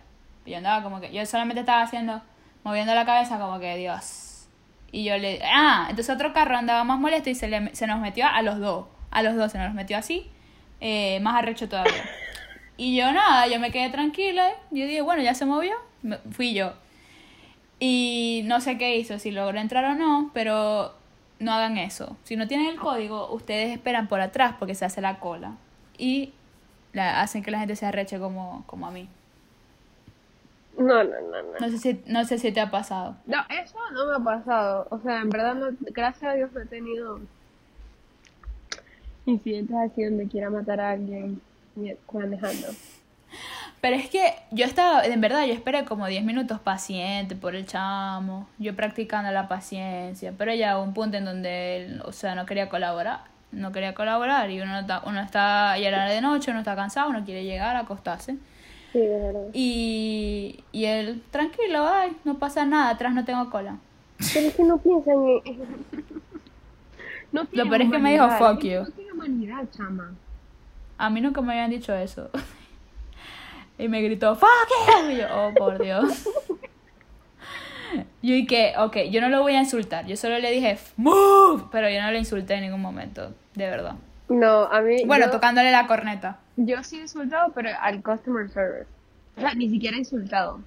[0.46, 2.22] Yo andaba como que, yo solamente estaba haciendo,
[2.64, 4.48] moviendo la cabeza como que, Dios.
[4.92, 8.00] Y yo le, ah, entonces otro carro andaba más molesto y se, le, se nos
[8.00, 8.86] metió a los dos.
[9.12, 10.30] A los dos se nos metió así,
[10.82, 12.04] eh, más arrecho todavía.
[12.78, 14.50] Y yo nada, yo me quedé tranquila.
[14.72, 15.74] Yo dije, bueno, ya se movió.
[16.02, 16.74] Me- fui yo.
[17.80, 20.96] Y no sé qué hizo, si logró entrar o no, pero
[21.40, 22.18] no hagan eso.
[22.24, 25.56] Si no tienen el código, ustedes esperan por atrás porque se hace la cola.
[25.98, 26.34] Y
[26.94, 29.08] la, hacen que la gente se arreche como, como a mí.
[30.78, 31.60] No, no, no, no.
[31.60, 33.16] No sé, si, no sé si te ha pasado.
[33.26, 34.88] No, eso no me ha pasado.
[34.90, 37.20] O sea, en verdad, no, gracias a Dios no he tenido
[39.26, 41.42] incidentes así donde quiera matar a alguien
[42.12, 42.68] manejando.
[43.86, 47.68] Pero es que yo estaba, en verdad, yo esperé como 10 minutos paciente por el
[47.68, 52.34] chamo, yo practicando la paciencia, pero ya hubo un punto en donde él, o sea,
[52.34, 53.20] no quería colaborar,
[53.52, 56.76] no quería colaborar y uno no está, uno está, ya era de noche, uno está
[56.76, 58.38] cansado, uno quiere llegar a acostarse.
[58.92, 59.42] Sí, de verdad.
[59.54, 63.78] Y, y él, tranquilo, ay, no pasa nada, atrás no tengo cola.
[64.34, 65.14] Pero es que no piensan
[65.46, 65.62] en...
[67.32, 68.80] No Lo peor es que me dijo, "Fuck you".
[68.80, 70.12] No tiene humanidad, chama.
[70.98, 72.32] A mí nunca me habían dicho eso.
[73.78, 74.50] Y me gritó, fuck
[75.04, 75.12] you.
[75.12, 76.24] Y yo, oh, por Dios.
[78.22, 80.06] yo y que, ok, yo no lo voy a insultar.
[80.06, 81.66] Yo solo le dije, move.
[81.72, 83.96] Pero yo no le insulté en ningún momento, de verdad.
[84.30, 85.04] No, a mí...
[85.06, 86.40] Bueno, yo, tocándole la corneta.
[86.56, 88.88] yo sí he insultado, pero al customer service.
[89.38, 90.60] O sea, ni siquiera he insultado.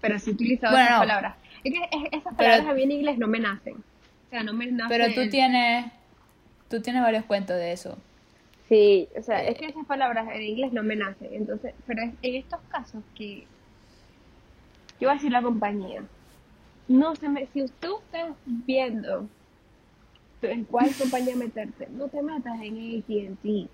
[0.00, 1.06] Pero sí he utilizado Bueno, esas no.
[1.06, 1.36] palabras.
[1.64, 3.82] Es que es- esas Pero- palabras a mí en inglés no me nacen.
[4.30, 4.88] sea, no me nace.
[4.94, 5.86] Pero tú tienes,
[6.68, 7.96] tú tienes varios cuentos de eso.
[8.68, 11.28] Sí, o sea, es que esas palabras en inglés no me nacen.
[11.32, 13.46] Entonces, pero es- en estos casos que.
[15.00, 16.02] Yo voy a decir la compañía.
[16.88, 17.46] No se me.
[17.48, 19.28] Si usted está viendo
[20.42, 23.68] en cuál compañía meterte, no te metas en ATT.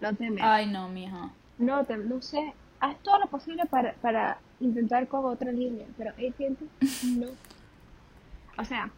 [0.00, 0.46] No te metas.
[0.48, 1.30] Ay, no, mija.
[1.58, 6.10] No, te, no sé, haz todo lo posible para, para intentar con otra línea, pero
[6.10, 6.56] AT&T
[7.18, 7.28] no.
[8.58, 8.90] O sea,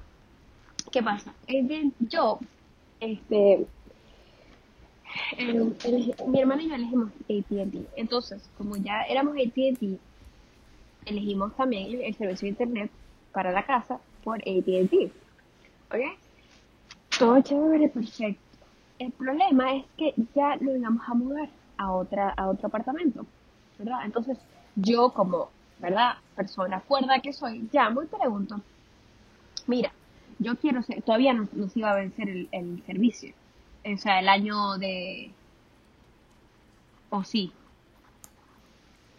[0.91, 1.33] ¿qué pasa?
[2.01, 2.41] Yo,
[3.01, 3.67] este,
[5.39, 7.87] el- mi hermana y yo elegimos AT&T.
[7.97, 9.99] Entonces, como ya éramos AT&T,
[11.07, 12.91] elegimos también el, servicio de internet
[13.33, 15.13] para la casa por AT&T.
[15.91, 16.19] ¿Ok?
[17.19, 18.41] Todo chévere, perfecto.
[18.99, 23.27] El problema es que ya nos íbamos a mudar a otra a otro apartamento,
[23.79, 24.01] ¿verdad?
[24.05, 24.39] Entonces,
[24.75, 26.15] yo como, ¿verdad?
[26.35, 28.61] Persona cuerda que soy, llamo y pregunto,
[29.67, 29.93] mira,
[30.39, 33.35] yo quiero ser, todavía no nos iba a vencer el, el servicio,
[33.95, 35.31] o sea, el año de,
[37.11, 37.53] o sí,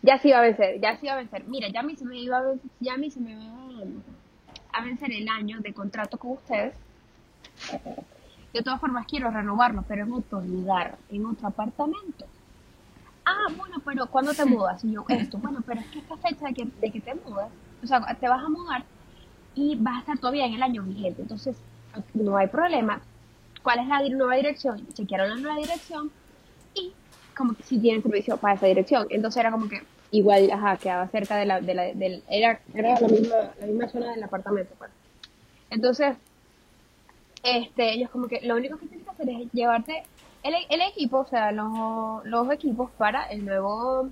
[0.02, 2.06] ya se iba a vencer, ya se iba a vencer, mira, ya a mí se
[2.06, 3.44] me iba a vencer, ya a mí se me va
[4.74, 6.76] a vencer el año de contrato con ustedes,
[8.54, 12.26] de todas formas quiero renovarlo, pero en otro lugar, en otro apartamento.
[13.26, 14.84] Ah, bueno, pero ¿cuándo te mudas?
[14.86, 17.50] Y yo, esto, bueno, pero es que esta fecha de que, de que te mudas,
[17.84, 18.86] o sea, te vas a mudar
[19.54, 21.24] y vas a estar todavía en el año vigente.
[21.24, 21.58] Entonces,
[22.14, 23.02] no hay problema.
[23.68, 24.88] ¿Cuál es la nueva dirección?
[24.94, 26.10] Chequearon la nueva dirección
[26.74, 26.94] y
[27.36, 29.08] como que si tienen servicio para esa dirección.
[29.10, 32.98] Entonces era como que igual, ajá, quedaba cerca de la, de la, del, era, era
[32.98, 34.90] la misma, la misma zona del apartamento, pues.
[35.70, 36.16] Entonces,
[37.44, 40.04] este, ellos como que lo único que tienes que hacer es llevarte
[40.44, 44.08] el, el equipo, o sea, los, los equipos para el nuevo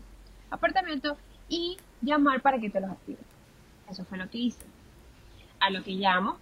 [0.49, 1.15] apartamento
[1.47, 3.23] y llamar para que te los activen.
[3.89, 4.65] Eso fue lo que hice.
[5.61, 6.39] A lo que llamo.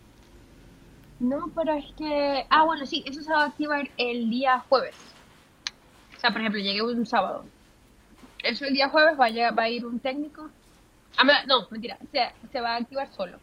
[1.23, 2.45] No, pero es que...
[2.49, 4.95] Ah, bueno, sí, eso se va a activar el día jueves.
[6.17, 7.45] O sea, por ejemplo, llegué un sábado.
[8.43, 10.49] Eso el día jueves va a, va a ir un técnico.
[11.17, 13.39] Ah, no, mentira, se, se va a activar solo.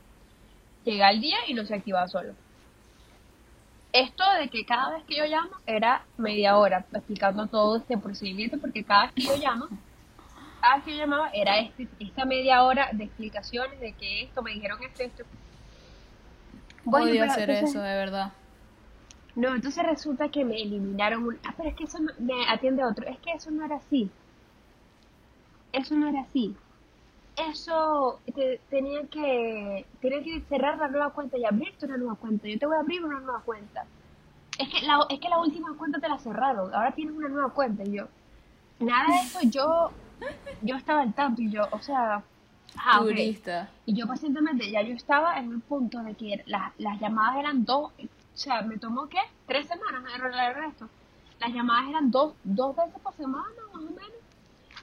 [0.84, 2.34] Llega el día y no se activa solo.
[3.94, 8.58] Esto de que cada vez que yo llamo era media hora explicando todo este procedimiento
[8.58, 9.68] porque cada vez que yo llamo,
[10.60, 14.42] cada vez que yo llamaba era este, esta media hora de explicaciones de que esto,
[14.42, 15.24] me dijeron esto, esto.
[16.90, 18.32] Bueno, Odio hacer entonces- eso, de verdad.
[19.36, 21.38] No, entonces resulta que me eliminaron un...
[21.46, 23.06] Ah, pero es que eso no- me atiende otro.
[23.06, 24.10] Es que eso no era así.
[25.72, 26.56] Eso no era así.
[27.48, 32.48] Eso te, tenía que tenía que cerrar la nueva cuenta y abrirte una nueva cuenta.
[32.48, 33.84] Yo te voy a abrir una nueva cuenta.
[34.58, 36.74] Es que la, es que la última cuenta te la cerraron.
[36.74, 38.08] Ahora tienes una nueva cuenta y yo
[38.80, 39.90] nada de eso yo
[40.62, 42.22] yo estaba al tanto y yo, o sea,
[42.76, 42.98] ah.
[43.00, 43.70] Turista.
[43.86, 47.64] Y yo pacientemente, ya yo estaba en un punto de que las, las llamadas eran
[47.64, 49.18] dos, o sea, me tomó, ¿qué?
[49.46, 50.88] Tres semanas en arreglar esto.
[51.40, 54.12] Las llamadas eran dos, dos veces por semana, más o menos.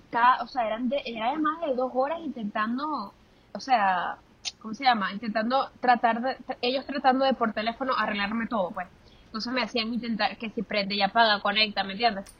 [0.10, 3.13] Cada, o sea, eran de, era de más de dos horas intentando,
[3.54, 4.17] o sea,
[4.60, 5.12] ¿cómo se llama?
[5.13, 8.88] Intentando tratar de, ellos tratando de por teléfono arreglarme todo, pues.
[9.26, 12.34] Entonces me hacían intentar que si prende y apaga, conecta, ¿me entiendes?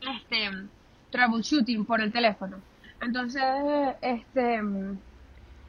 [0.00, 0.50] Este,
[1.10, 2.58] troubleshooting por el teléfono.
[3.00, 3.42] Entonces,
[4.02, 4.60] este,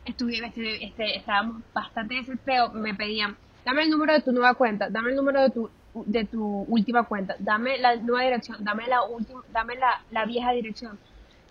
[0.06, 4.90] estuve, este, este, estábamos bastante desesperados, me pedían, dame el número de tu nueva cuenta,
[4.90, 5.70] dame el número de tu,
[6.06, 10.52] de tu última cuenta, dame la nueva dirección, dame la última, dame la, la vieja
[10.52, 11.00] dirección,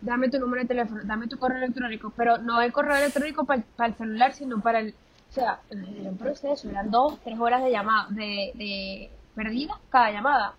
[0.01, 3.65] dame tu número de teléfono, dame tu correo electrónico, pero no el correo electrónico para
[3.87, 4.91] el celular, sino para el,
[5.31, 10.11] o sea, era un proceso, eran dos, tres horas de llamada, de, de perdidas cada
[10.11, 10.57] llamada.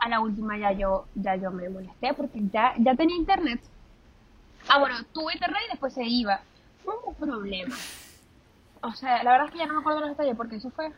[0.00, 3.60] A la última ya yo, ya yo me molesté porque ya, ya tenía internet.
[4.68, 6.40] Ah, bueno, tuve internet y después se iba.
[6.84, 7.76] Fue un problema.
[8.82, 10.92] O sea, la verdad es que ya no me acuerdo los detalles porque eso fue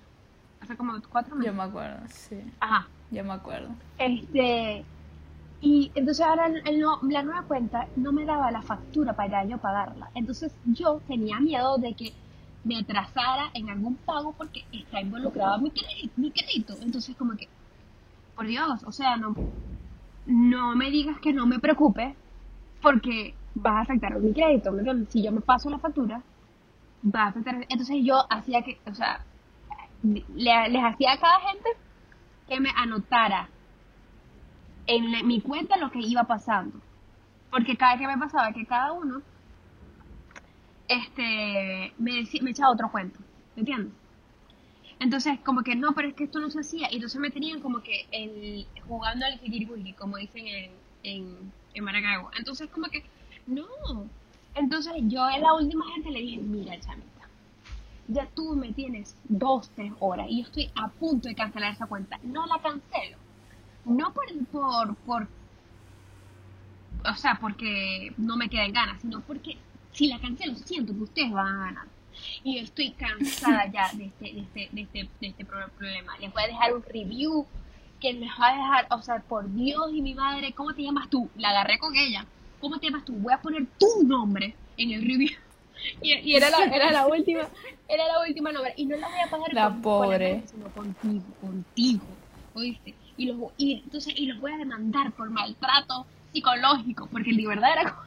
[0.61, 1.55] hace como cuatro Yo meses.
[1.55, 2.41] me acuerdo, sí.
[2.61, 2.89] Ajá.
[3.11, 3.69] Yo me acuerdo.
[3.99, 4.85] Este,
[5.61, 9.45] y entonces ahora el- el no- la nueva cuenta no me daba la factura para
[9.45, 10.11] yo pagarla.
[10.15, 12.13] Entonces yo tenía miedo de que
[12.65, 16.75] me atrasara en algún pago porque está involucrado mi crédito, mi crédito.
[16.81, 17.49] Entonces como que,
[18.35, 19.35] por Dios, o sea, no,
[20.27, 22.17] no me digas que no me preocupe
[22.83, 24.71] porque vas a afectar mi crédito.
[25.11, 26.23] Si yo me paso la factura,
[27.05, 27.57] va a afectar.
[27.71, 29.27] Entonces yo hacía que, o sea,
[30.03, 31.69] le- les hacía a cada gente
[32.49, 33.51] que me anotara
[34.87, 36.81] en mi cuenta lo que iba pasando.
[37.51, 39.23] Porque cada vez que me pasaba que cada uno
[40.89, 43.21] este me, decía, me echaba otro cuento,
[43.55, 43.93] ¿me entiendes?
[44.99, 46.91] Entonces, como que no, pero es que esto no se hacía.
[46.91, 50.71] Y entonces me tenían como que el, jugando al jigiriguri, como dicen en,
[51.03, 52.31] en, en Maracaibo.
[52.39, 53.05] Entonces, como que,
[53.47, 53.67] no.
[54.55, 57.29] Entonces, yo en la última gente le dije, mira, chamita,
[58.09, 61.87] ya tú me tienes dos, tres horas y yo estoy a punto de cancelar esa
[61.87, 62.19] cuenta.
[62.23, 63.19] No la cancelo.
[63.85, 65.29] No por, por, por
[67.09, 69.57] o sea, porque no me queden ganas, sino porque
[69.93, 71.87] si la cancelo siento que ustedes van a ganar.
[72.43, 76.17] Y yo estoy cansada ya de este, de este, de este, de este problema.
[76.19, 77.47] Les voy a dejar un review
[78.01, 81.09] que me va a dejar, o sea, por Dios y mi madre, ¿cómo te llamas
[81.11, 81.29] tú?
[81.37, 82.27] La agarré con ella.
[82.61, 83.15] ¿Cómo te llamas tú?
[83.15, 85.31] Voy a poner tu nombre en el review.
[86.01, 87.43] Y, y era, la, era la última,
[87.87, 88.73] era la última nombre.
[88.79, 90.43] Y no la voy a pagar la pobre.
[90.47, 92.07] sino contigo, contigo.
[92.55, 92.95] ¿Oíste?
[93.19, 97.73] Y los, y, entonces, y los voy a demandar por maltrato psicológico, porque de verdad
[97.73, 98.03] era como,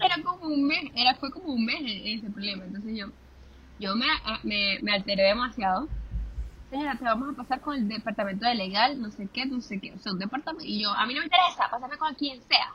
[0.00, 2.64] era como un mes, era, fue como un mes ese problema.
[2.64, 3.06] Entonces yo,
[3.78, 4.06] yo me,
[4.42, 5.88] me, me alteré demasiado.
[6.70, 9.80] Señora, te vamos a pasar con el departamento de legal, no sé qué, no sé
[9.80, 12.40] qué, o sea, un departamento, y yo, a mí no me interesa, pasarme con quien
[12.44, 12.74] sea.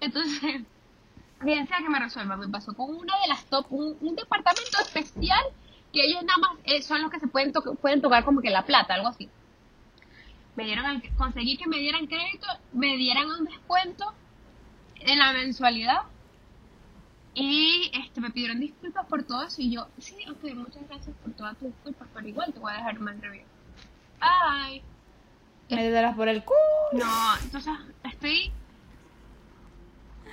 [0.00, 0.62] Entonces,
[1.42, 5.44] bien sea que me resuelva, me pasó con una de las top, un, departamento especial
[5.92, 8.64] que ellos nada más eh, son los que se pueden, pueden tocar como que la
[8.64, 9.30] plata, algo así
[10.56, 14.12] me dieron conseguí que me dieran crédito, me dieran un descuento
[15.00, 16.02] en la mensualidad
[17.34, 21.32] y este me pidieron disculpas por todo eso y yo, sí, ok, muchas gracias por
[21.34, 23.44] todas tus disculpas, pero igual te voy a dejar un review.
[24.18, 24.82] Ay.
[25.68, 26.58] darás por el culo.
[27.04, 28.50] No, entonces estoy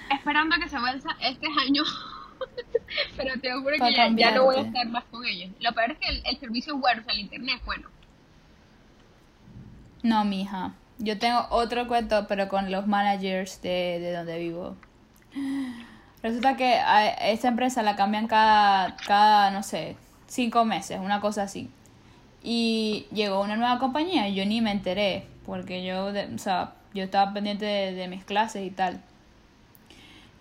[0.09, 1.83] esperando que se venza este año.
[3.17, 5.51] pero te juro que ya, ya, no voy a estar más con ellos.
[5.59, 7.87] Lo peor es que el, el servicio es bueno, o sea, el internet es bueno.
[10.01, 10.73] No, mija.
[10.99, 14.75] Yo tengo otro cuento, pero con los managers de, de donde vivo.
[16.21, 21.43] Resulta que a esta empresa la cambian cada, cada, no sé, cinco meses, una cosa
[21.43, 21.69] así.
[22.41, 27.03] Y llegó una nueva compañía y yo ni me enteré, porque yo, o sea, yo
[27.03, 29.01] estaba pendiente de, mis clases y tal.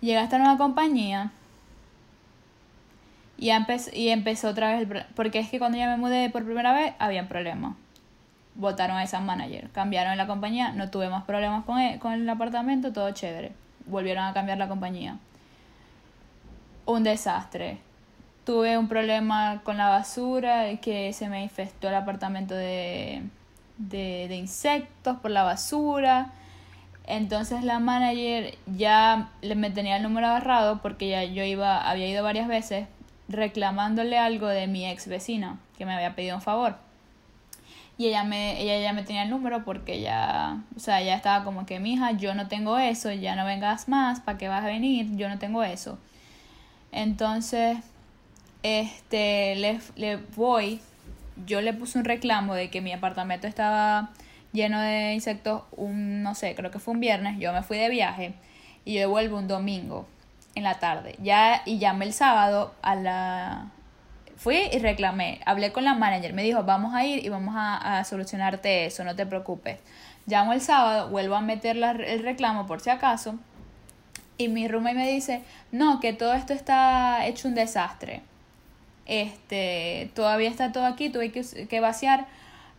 [0.03, 1.31] Llega esta nueva compañía
[3.37, 6.93] y, empezó, otra vez el Porque es que cuando ya me mudé por primera vez,
[6.99, 7.75] había problemas
[8.55, 12.29] votaron a esa manager, cambiaron la compañía, no tuve más problemas con el, con el
[12.29, 13.53] apartamento, todo chévere.
[13.85, 15.17] Volvieron a cambiar la compañía.
[16.85, 17.79] Un desastre.
[18.45, 23.23] Tuve un problema con la basura, que se me infestó el apartamento de,
[23.77, 26.31] de insectos por la basura.
[27.05, 32.07] Entonces la manager ya le me tenía el número agarrado porque ya yo iba, había
[32.07, 32.87] ido varias veces
[33.27, 36.77] reclamándole algo de mi ex vecina que me había pedido un favor.
[37.97, 41.43] Y ella me ella ya me tenía el número porque ya o sea ya estaba
[41.43, 44.67] como que mija yo no tengo eso ya no vengas más para qué vas a
[44.67, 45.99] venir yo no tengo eso
[46.91, 47.77] entonces
[48.63, 50.81] este le, le voy
[51.45, 54.09] yo le puse un reclamo de que mi apartamento estaba
[54.53, 57.89] lleno de insectos un no sé creo que fue un viernes yo me fui de
[57.89, 58.33] viaje
[58.85, 60.07] y yo vuelvo un domingo
[60.55, 63.71] en la tarde ya y llamé el sábado a la
[64.43, 68.03] Fui y reclamé, hablé con la manager, me dijo, vamos a ir y vamos a,
[68.03, 69.79] solucionarte eso, no te preocupes.
[70.25, 73.35] Llamo el sábado, vuelvo a meter el reclamo por si acaso.
[74.37, 78.21] Y mi roommate me dice, no, que todo esto está hecho un desastre.
[79.05, 82.25] Este, todavía está todo aquí, tuve que, que vaciar.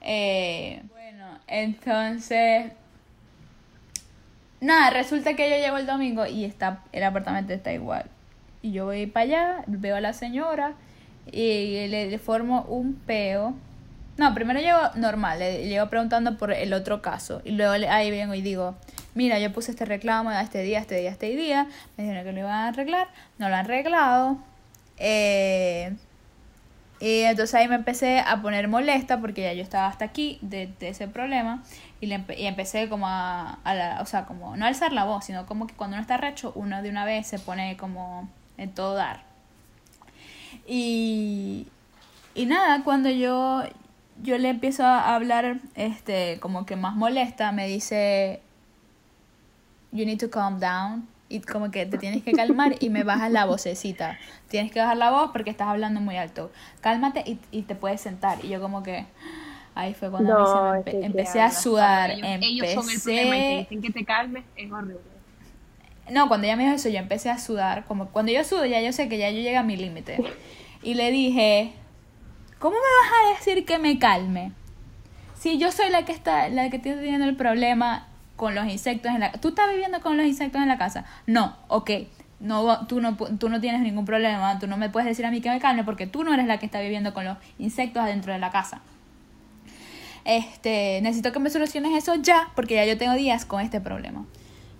[0.02, 0.82] Eh,
[1.46, 2.72] entonces,
[4.60, 8.06] nada, resulta que yo llego el domingo y está, el apartamento está igual.
[8.62, 10.72] Y yo voy para allá, veo a la señora
[11.30, 13.54] y le, formo un peo.
[14.16, 17.42] No, primero llego normal, le llego preguntando por el otro caso.
[17.44, 18.74] Y luego ahí vengo y digo,
[19.14, 21.66] mira, yo puse este reclamo este día, este día, este día.
[21.96, 24.38] Me dijeron que lo iban a arreglar, no lo han arreglado.
[24.98, 25.94] Eh,
[27.04, 30.72] y entonces ahí me empecé a poner molesta porque ya yo estaba hasta aquí de,
[30.80, 31.62] ese problema.
[32.00, 35.44] Y, le y empecé como a, a o sea, como no alzar la voz, sino
[35.44, 38.94] como que cuando uno está recho, uno de una vez se pone como en todo
[38.94, 39.22] dar.
[40.66, 41.66] Y,
[42.34, 43.64] y nada, cuando yo,
[44.22, 48.40] yo le empiezo a hablar este, como que más molesta, me dice,
[49.92, 51.06] you need to calm down.
[51.28, 54.18] Y como que te tienes que calmar y me bajas la vocecita.
[54.48, 56.52] Tienes que bajar la voz porque estás hablando muy alto.
[56.80, 58.44] Cálmate y, y te puedes sentar.
[58.44, 59.06] Y yo como que...
[59.76, 62.12] Ahí fue cuando empecé a sudar.
[62.12, 65.00] Ellos, son el problema y te dicen que te calmes, es horrible.
[66.10, 67.84] No, cuando ella me dijo eso, yo empecé a sudar.
[67.86, 70.22] Como cuando yo sudo, ya yo sé que ya yo llegué a mi límite.
[70.82, 71.72] Y le dije,
[72.60, 74.52] ¿cómo me vas a decir que me calme?
[75.34, 78.06] Si yo soy la que está, la que está teniendo el problema
[78.36, 81.04] con los insectos en la ¿Tú estás viviendo con los insectos en la casa?
[81.26, 81.90] No, ok.
[82.40, 85.40] No, tú, no, tú no tienes ningún problema, tú no me puedes decir a mí
[85.40, 88.32] que me calme porque tú no eres la que está viviendo con los insectos adentro
[88.32, 88.82] de la casa.
[90.24, 94.26] Este, necesito que me soluciones eso ya porque ya yo tengo días con este problema.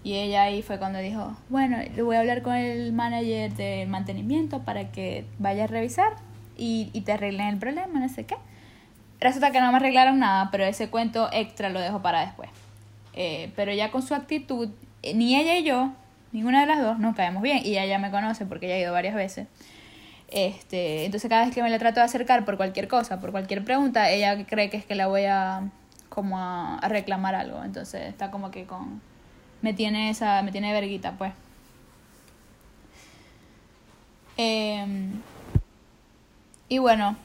[0.03, 3.87] Y ella ahí fue cuando dijo, bueno, le voy a hablar con el manager de
[3.87, 6.17] mantenimiento para que vaya a revisar
[6.59, 8.37] y, y te arreglen el problema, no sé qué.
[9.21, 12.51] Resulta que no me arreglaron nada, pero ese cuento extra lo dejo para después.
[13.15, 14.69] Eh, pero ya con su actitud,
[15.03, 15.93] eh, ni ella y yo,
[16.33, 17.59] ninguna de las dos, nos caemos bien.
[17.65, 19.47] Y ella ya me conoce porque ella ha ido varias veces.
[20.29, 23.65] Este, entonces cada vez que me la trato de acercar por cualquier cosa, por cualquier
[23.65, 25.71] pregunta, ella cree que es que la voy a
[26.09, 27.63] como a, a reclamar algo.
[27.63, 29.01] Entonces está como que con
[29.63, 31.33] me tiene esa me tiene verguita, pues.
[34.37, 35.13] Em,
[36.69, 37.17] y bueno,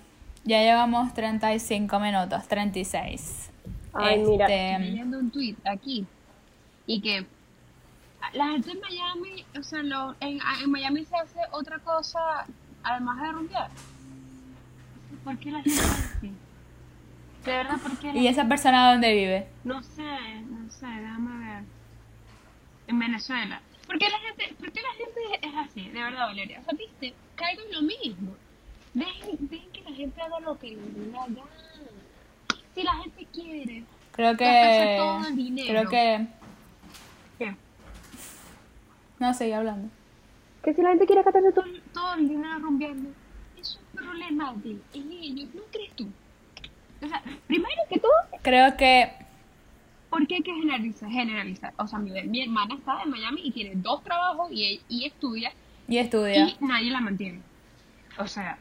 [0.45, 3.49] ya llevamos 35 minutos, 36.
[3.93, 6.05] Ay, mira, Este, leyendo un tweet aquí
[6.85, 7.25] y que
[8.33, 12.45] la gente en Miami, o sea, lo, en, en Miami se hace otra cosa
[12.83, 13.69] además de rumbear.
[15.23, 16.31] ¿Por qué la gente así?
[17.45, 18.11] De verdad, ¿por qué?
[18.11, 19.47] ¿Y esa persona dónde vive?
[19.63, 21.63] No sé, no sé, déjame ver.
[22.87, 23.61] En Venezuela.
[23.85, 25.89] ¿Por qué la gente, por qué la gente es así?
[25.89, 26.59] De verdad, Valeria.
[26.59, 28.35] O sea, viste, caigo en lo mismo.
[28.93, 31.41] Dejen, dejen que la gente haga lo que le gana.
[32.75, 33.83] Si la gente quiere.
[34.19, 35.67] Creo que todo el dinero.
[35.69, 36.27] creo que
[37.37, 37.55] ¿Qué?
[39.17, 39.89] no seguí hablando.
[40.61, 41.63] Que si la gente quiere gastarse todo,
[41.93, 43.11] todo el dinero rumbeando,
[43.57, 46.09] es un problema de ellos, ¿no crees tú?
[47.01, 48.11] O sea, primero que todo,
[48.41, 49.09] Creo que
[50.09, 51.09] ¿por qué hay que generalizar?
[51.09, 51.73] generalizar?
[51.77, 55.53] O sea, mi, mi hermana está en Miami y tiene dos trabajos y, y estudia
[55.87, 56.45] y estudia.
[56.49, 57.39] y nadie la mantiene.
[58.17, 58.57] O sea,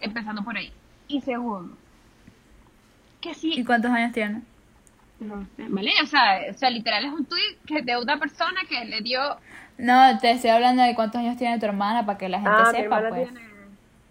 [0.00, 0.72] empezando por ahí.
[1.06, 1.76] Y segundo,
[3.20, 3.64] que ¿Y si...
[3.64, 4.42] cuántos años tiene?
[5.20, 5.90] No sé, ¿vale?
[6.02, 9.20] O sea, o sea, literal es un tweet que de una persona que le dio...
[9.78, 12.70] No, te estoy hablando de cuántos años tiene tu hermana para que la gente Ah,
[12.70, 13.24] sepa, pues.
[13.30, 13.40] tiene...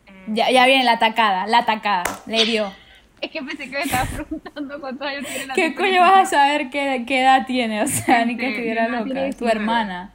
[0.08, 2.72] eh, Ya, ya viene la atacada, la atacada, le dio.
[3.22, 6.38] Es que pensé que me estaba preguntando cuántos años tiene la ¿Qué coño vas a
[6.38, 7.82] saber qué, qué edad tiene?
[7.82, 9.06] O sea, ni que estuviera loca.
[9.06, 9.52] Tu 19.
[9.52, 10.12] hermana.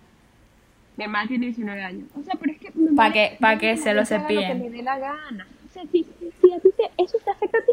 [0.97, 2.05] Mi hermana tiene 19 años.
[2.15, 2.71] O sea, pero es que...
[2.75, 4.59] me Pa' vale- que- pa' que se lo cepillen.
[4.59, 5.47] Lo que le dé la gana.
[5.69, 6.07] O sea, si,
[6.43, 7.73] si a ti te, eso te afecta a ti,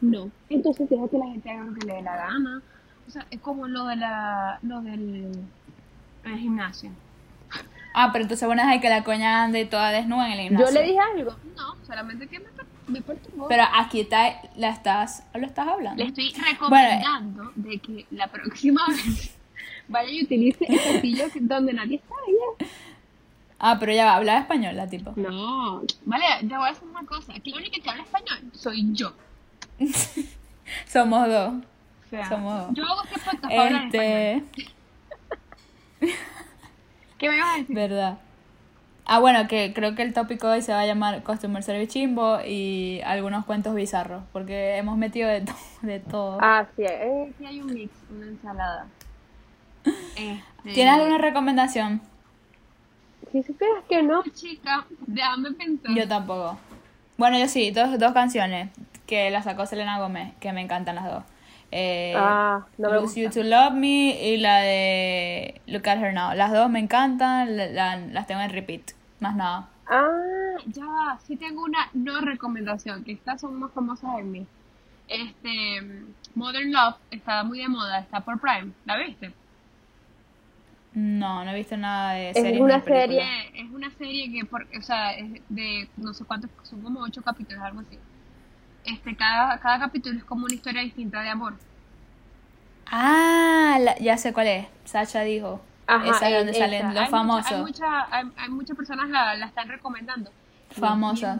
[0.00, 0.30] no.
[0.48, 2.62] Entonces deja que la gente haga lo que le dé la gana.
[3.06, 4.58] O sea, es como lo de la...
[4.62, 5.32] Lo del...
[6.24, 6.90] El gimnasio.
[7.94, 10.66] Ah, pero entonces bueno es que la coña ande toda desnuda en el gimnasio.
[10.66, 11.36] Yo le dije algo.
[11.56, 12.46] No, solamente que me,
[12.86, 13.48] me perturbó.
[13.48, 16.02] Pero aquí está, la estás, lo estás hablando.
[16.02, 19.34] Le estoy recomendando de que la próxima vez
[19.88, 22.66] vaya y utilice el cepillo donde nadie está ya.
[23.58, 25.12] Ah, pero ya va, hablaba español la tipo.
[25.16, 27.32] No, vale, te voy a decir una cosa.
[27.34, 29.12] Aquí la única que habla español soy yo.
[30.86, 31.54] Somos dos.
[32.06, 32.74] O sea, Somos dos.
[32.74, 33.84] yo hago este podcast para.
[33.84, 34.44] Este,
[37.18, 37.74] ¿Qué me ibas a decir?
[37.74, 38.18] verdad.
[39.10, 42.40] Ah, bueno, que creo que el tópico hoy se va a llamar Customer Service Chimbo
[42.46, 46.38] y algunos cuentos bizarros, porque hemos metido de, to- de todo.
[46.42, 48.86] Ah, sí, eh, sí hay un mix, una ensalada.
[49.84, 50.42] Este,
[50.74, 52.02] ¿Tienes alguna recomendación?
[53.32, 55.90] Si supieras que no, chica, déjame pensar.
[55.94, 56.58] Yo tampoco.
[57.16, 58.68] Bueno, yo sí, dos, dos canciones
[59.08, 61.24] que las sacó Selena Gómez, que me encantan las dos.
[61.72, 66.14] Eh, Ah, no me Lose You to Love Me y la de Look at Her
[66.14, 66.34] Now.
[66.34, 68.92] Las dos me encantan, la- la- las tengo en repeat.
[69.20, 69.68] Más nada.
[69.86, 74.46] Ah, ya va, sí tengo una no recomendación, que estas son más famosas de mí.
[75.08, 75.80] Este,
[76.34, 79.32] Modern Love está muy de moda, está por Prime, ¿la viste?
[80.94, 83.22] No, no he visto nada de Es series una serie,
[83.54, 87.22] es una serie que, por, o sea, es de no sé cuántos, son como ocho
[87.22, 87.98] capítulos, algo así.
[88.92, 91.54] Este, cada, cada capítulo es como una historia distinta de amor.
[92.90, 94.66] Ah, la- ya sé cuál es.
[94.84, 95.60] Sacha dijo.
[96.06, 97.58] esa es donde eh, salen los Hay famosos.
[97.58, 100.30] mucha- hay, mucha- hay, hay muchas personas la, la están recomendando.
[100.74, 101.38] Sea,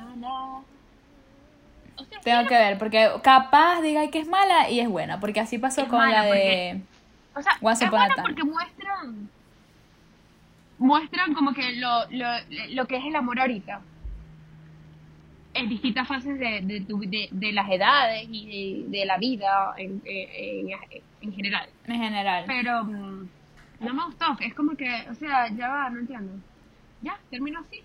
[2.22, 5.82] Tengo que ver, porque capaz diga que es mala y es buena, porque así pasó
[5.82, 6.80] Es con mala, la de...
[7.34, 9.28] O sea, Once es buena porque muestran
[10.78, 12.26] muestran como que lo, lo,
[12.70, 13.80] lo que es el amor ahorita
[15.58, 20.00] en distintas fases de, de, tu- de, de las edades y de, la vida en,
[20.04, 21.68] en, en- en general.
[21.86, 22.44] En general.
[22.46, 23.28] Pero mm,
[23.80, 26.32] no me gustó, es como que, o sea, ya va, no entiendo.
[27.02, 27.82] Ya, termino así.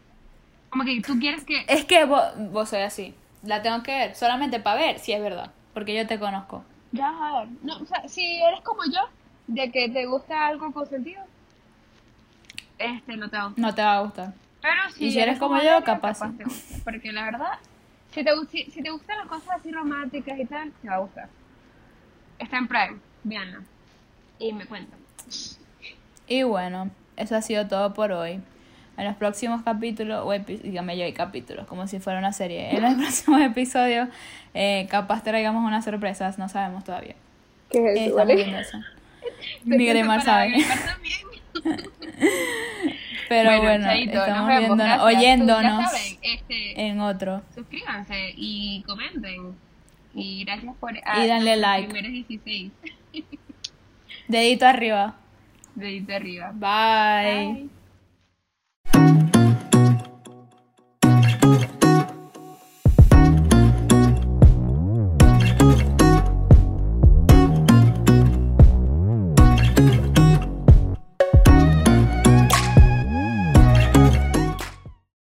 [0.69, 1.65] Como que tú quieres que...
[1.67, 3.13] Es que vos, vos soy así.
[3.43, 6.63] La tengo que ver, solamente para ver si es verdad, porque yo te conozco.
[6.91, 7.49] Ya, a ver.
[7.61, 9.01] No, o sea, si eres como yo,
[9.47, 11.21] de que te gusta algo con sentido,
[12.77, 13.61] este no te va a gustar.
[13.65, 14.33] No te va a gustar.
[14.63, 17.59] Pero si, Y si eres como yo, capaz te gusta, porque la verdad,
[18.11, 20.99] si te, si, si te gustan las cosas así románticas y tal, te va a
[20.99, 21.27] gustar.
[22.39, 22.95] Está en Prime,
[23.25, 23.59] véanla.
[24.39, 24.97] Y me cuentan.
[26.27, 28.39] Y bueno, eso ha sido todo por hoy.
[28.95, 32.73] En los próximos capítulos, o dígame yo, hay capítulos, como si fuera una serie.
[32.73, 34.07] En los próximos episodios,
[34.53, 37.15] eh, capaz traigamos unas sorpresas, no sabemos todavía.
[37.69, 38.77] ¿Qué es Eh, estamos viendo eso.
[39.65, 40.55] Ni Gremar sabe.
[43.29, 47.41] Pero bueno, chaito, nos estamos vemos, viéndonos, ya oyéndonos saben, este, en otro.
[47.53, 49.55] suscríbanse y comenten.
[50.15, 50.93] Y gracias por...
[50.95, 51.89] Y danle like.
[51.89, 52.71] primeros 16.
[54.27, 55.15] Dedito arriba.
[55.75, 56.51] Dedito arriba.
[56.53, 57.53] Bye.
[57.53, 57.82] Bye.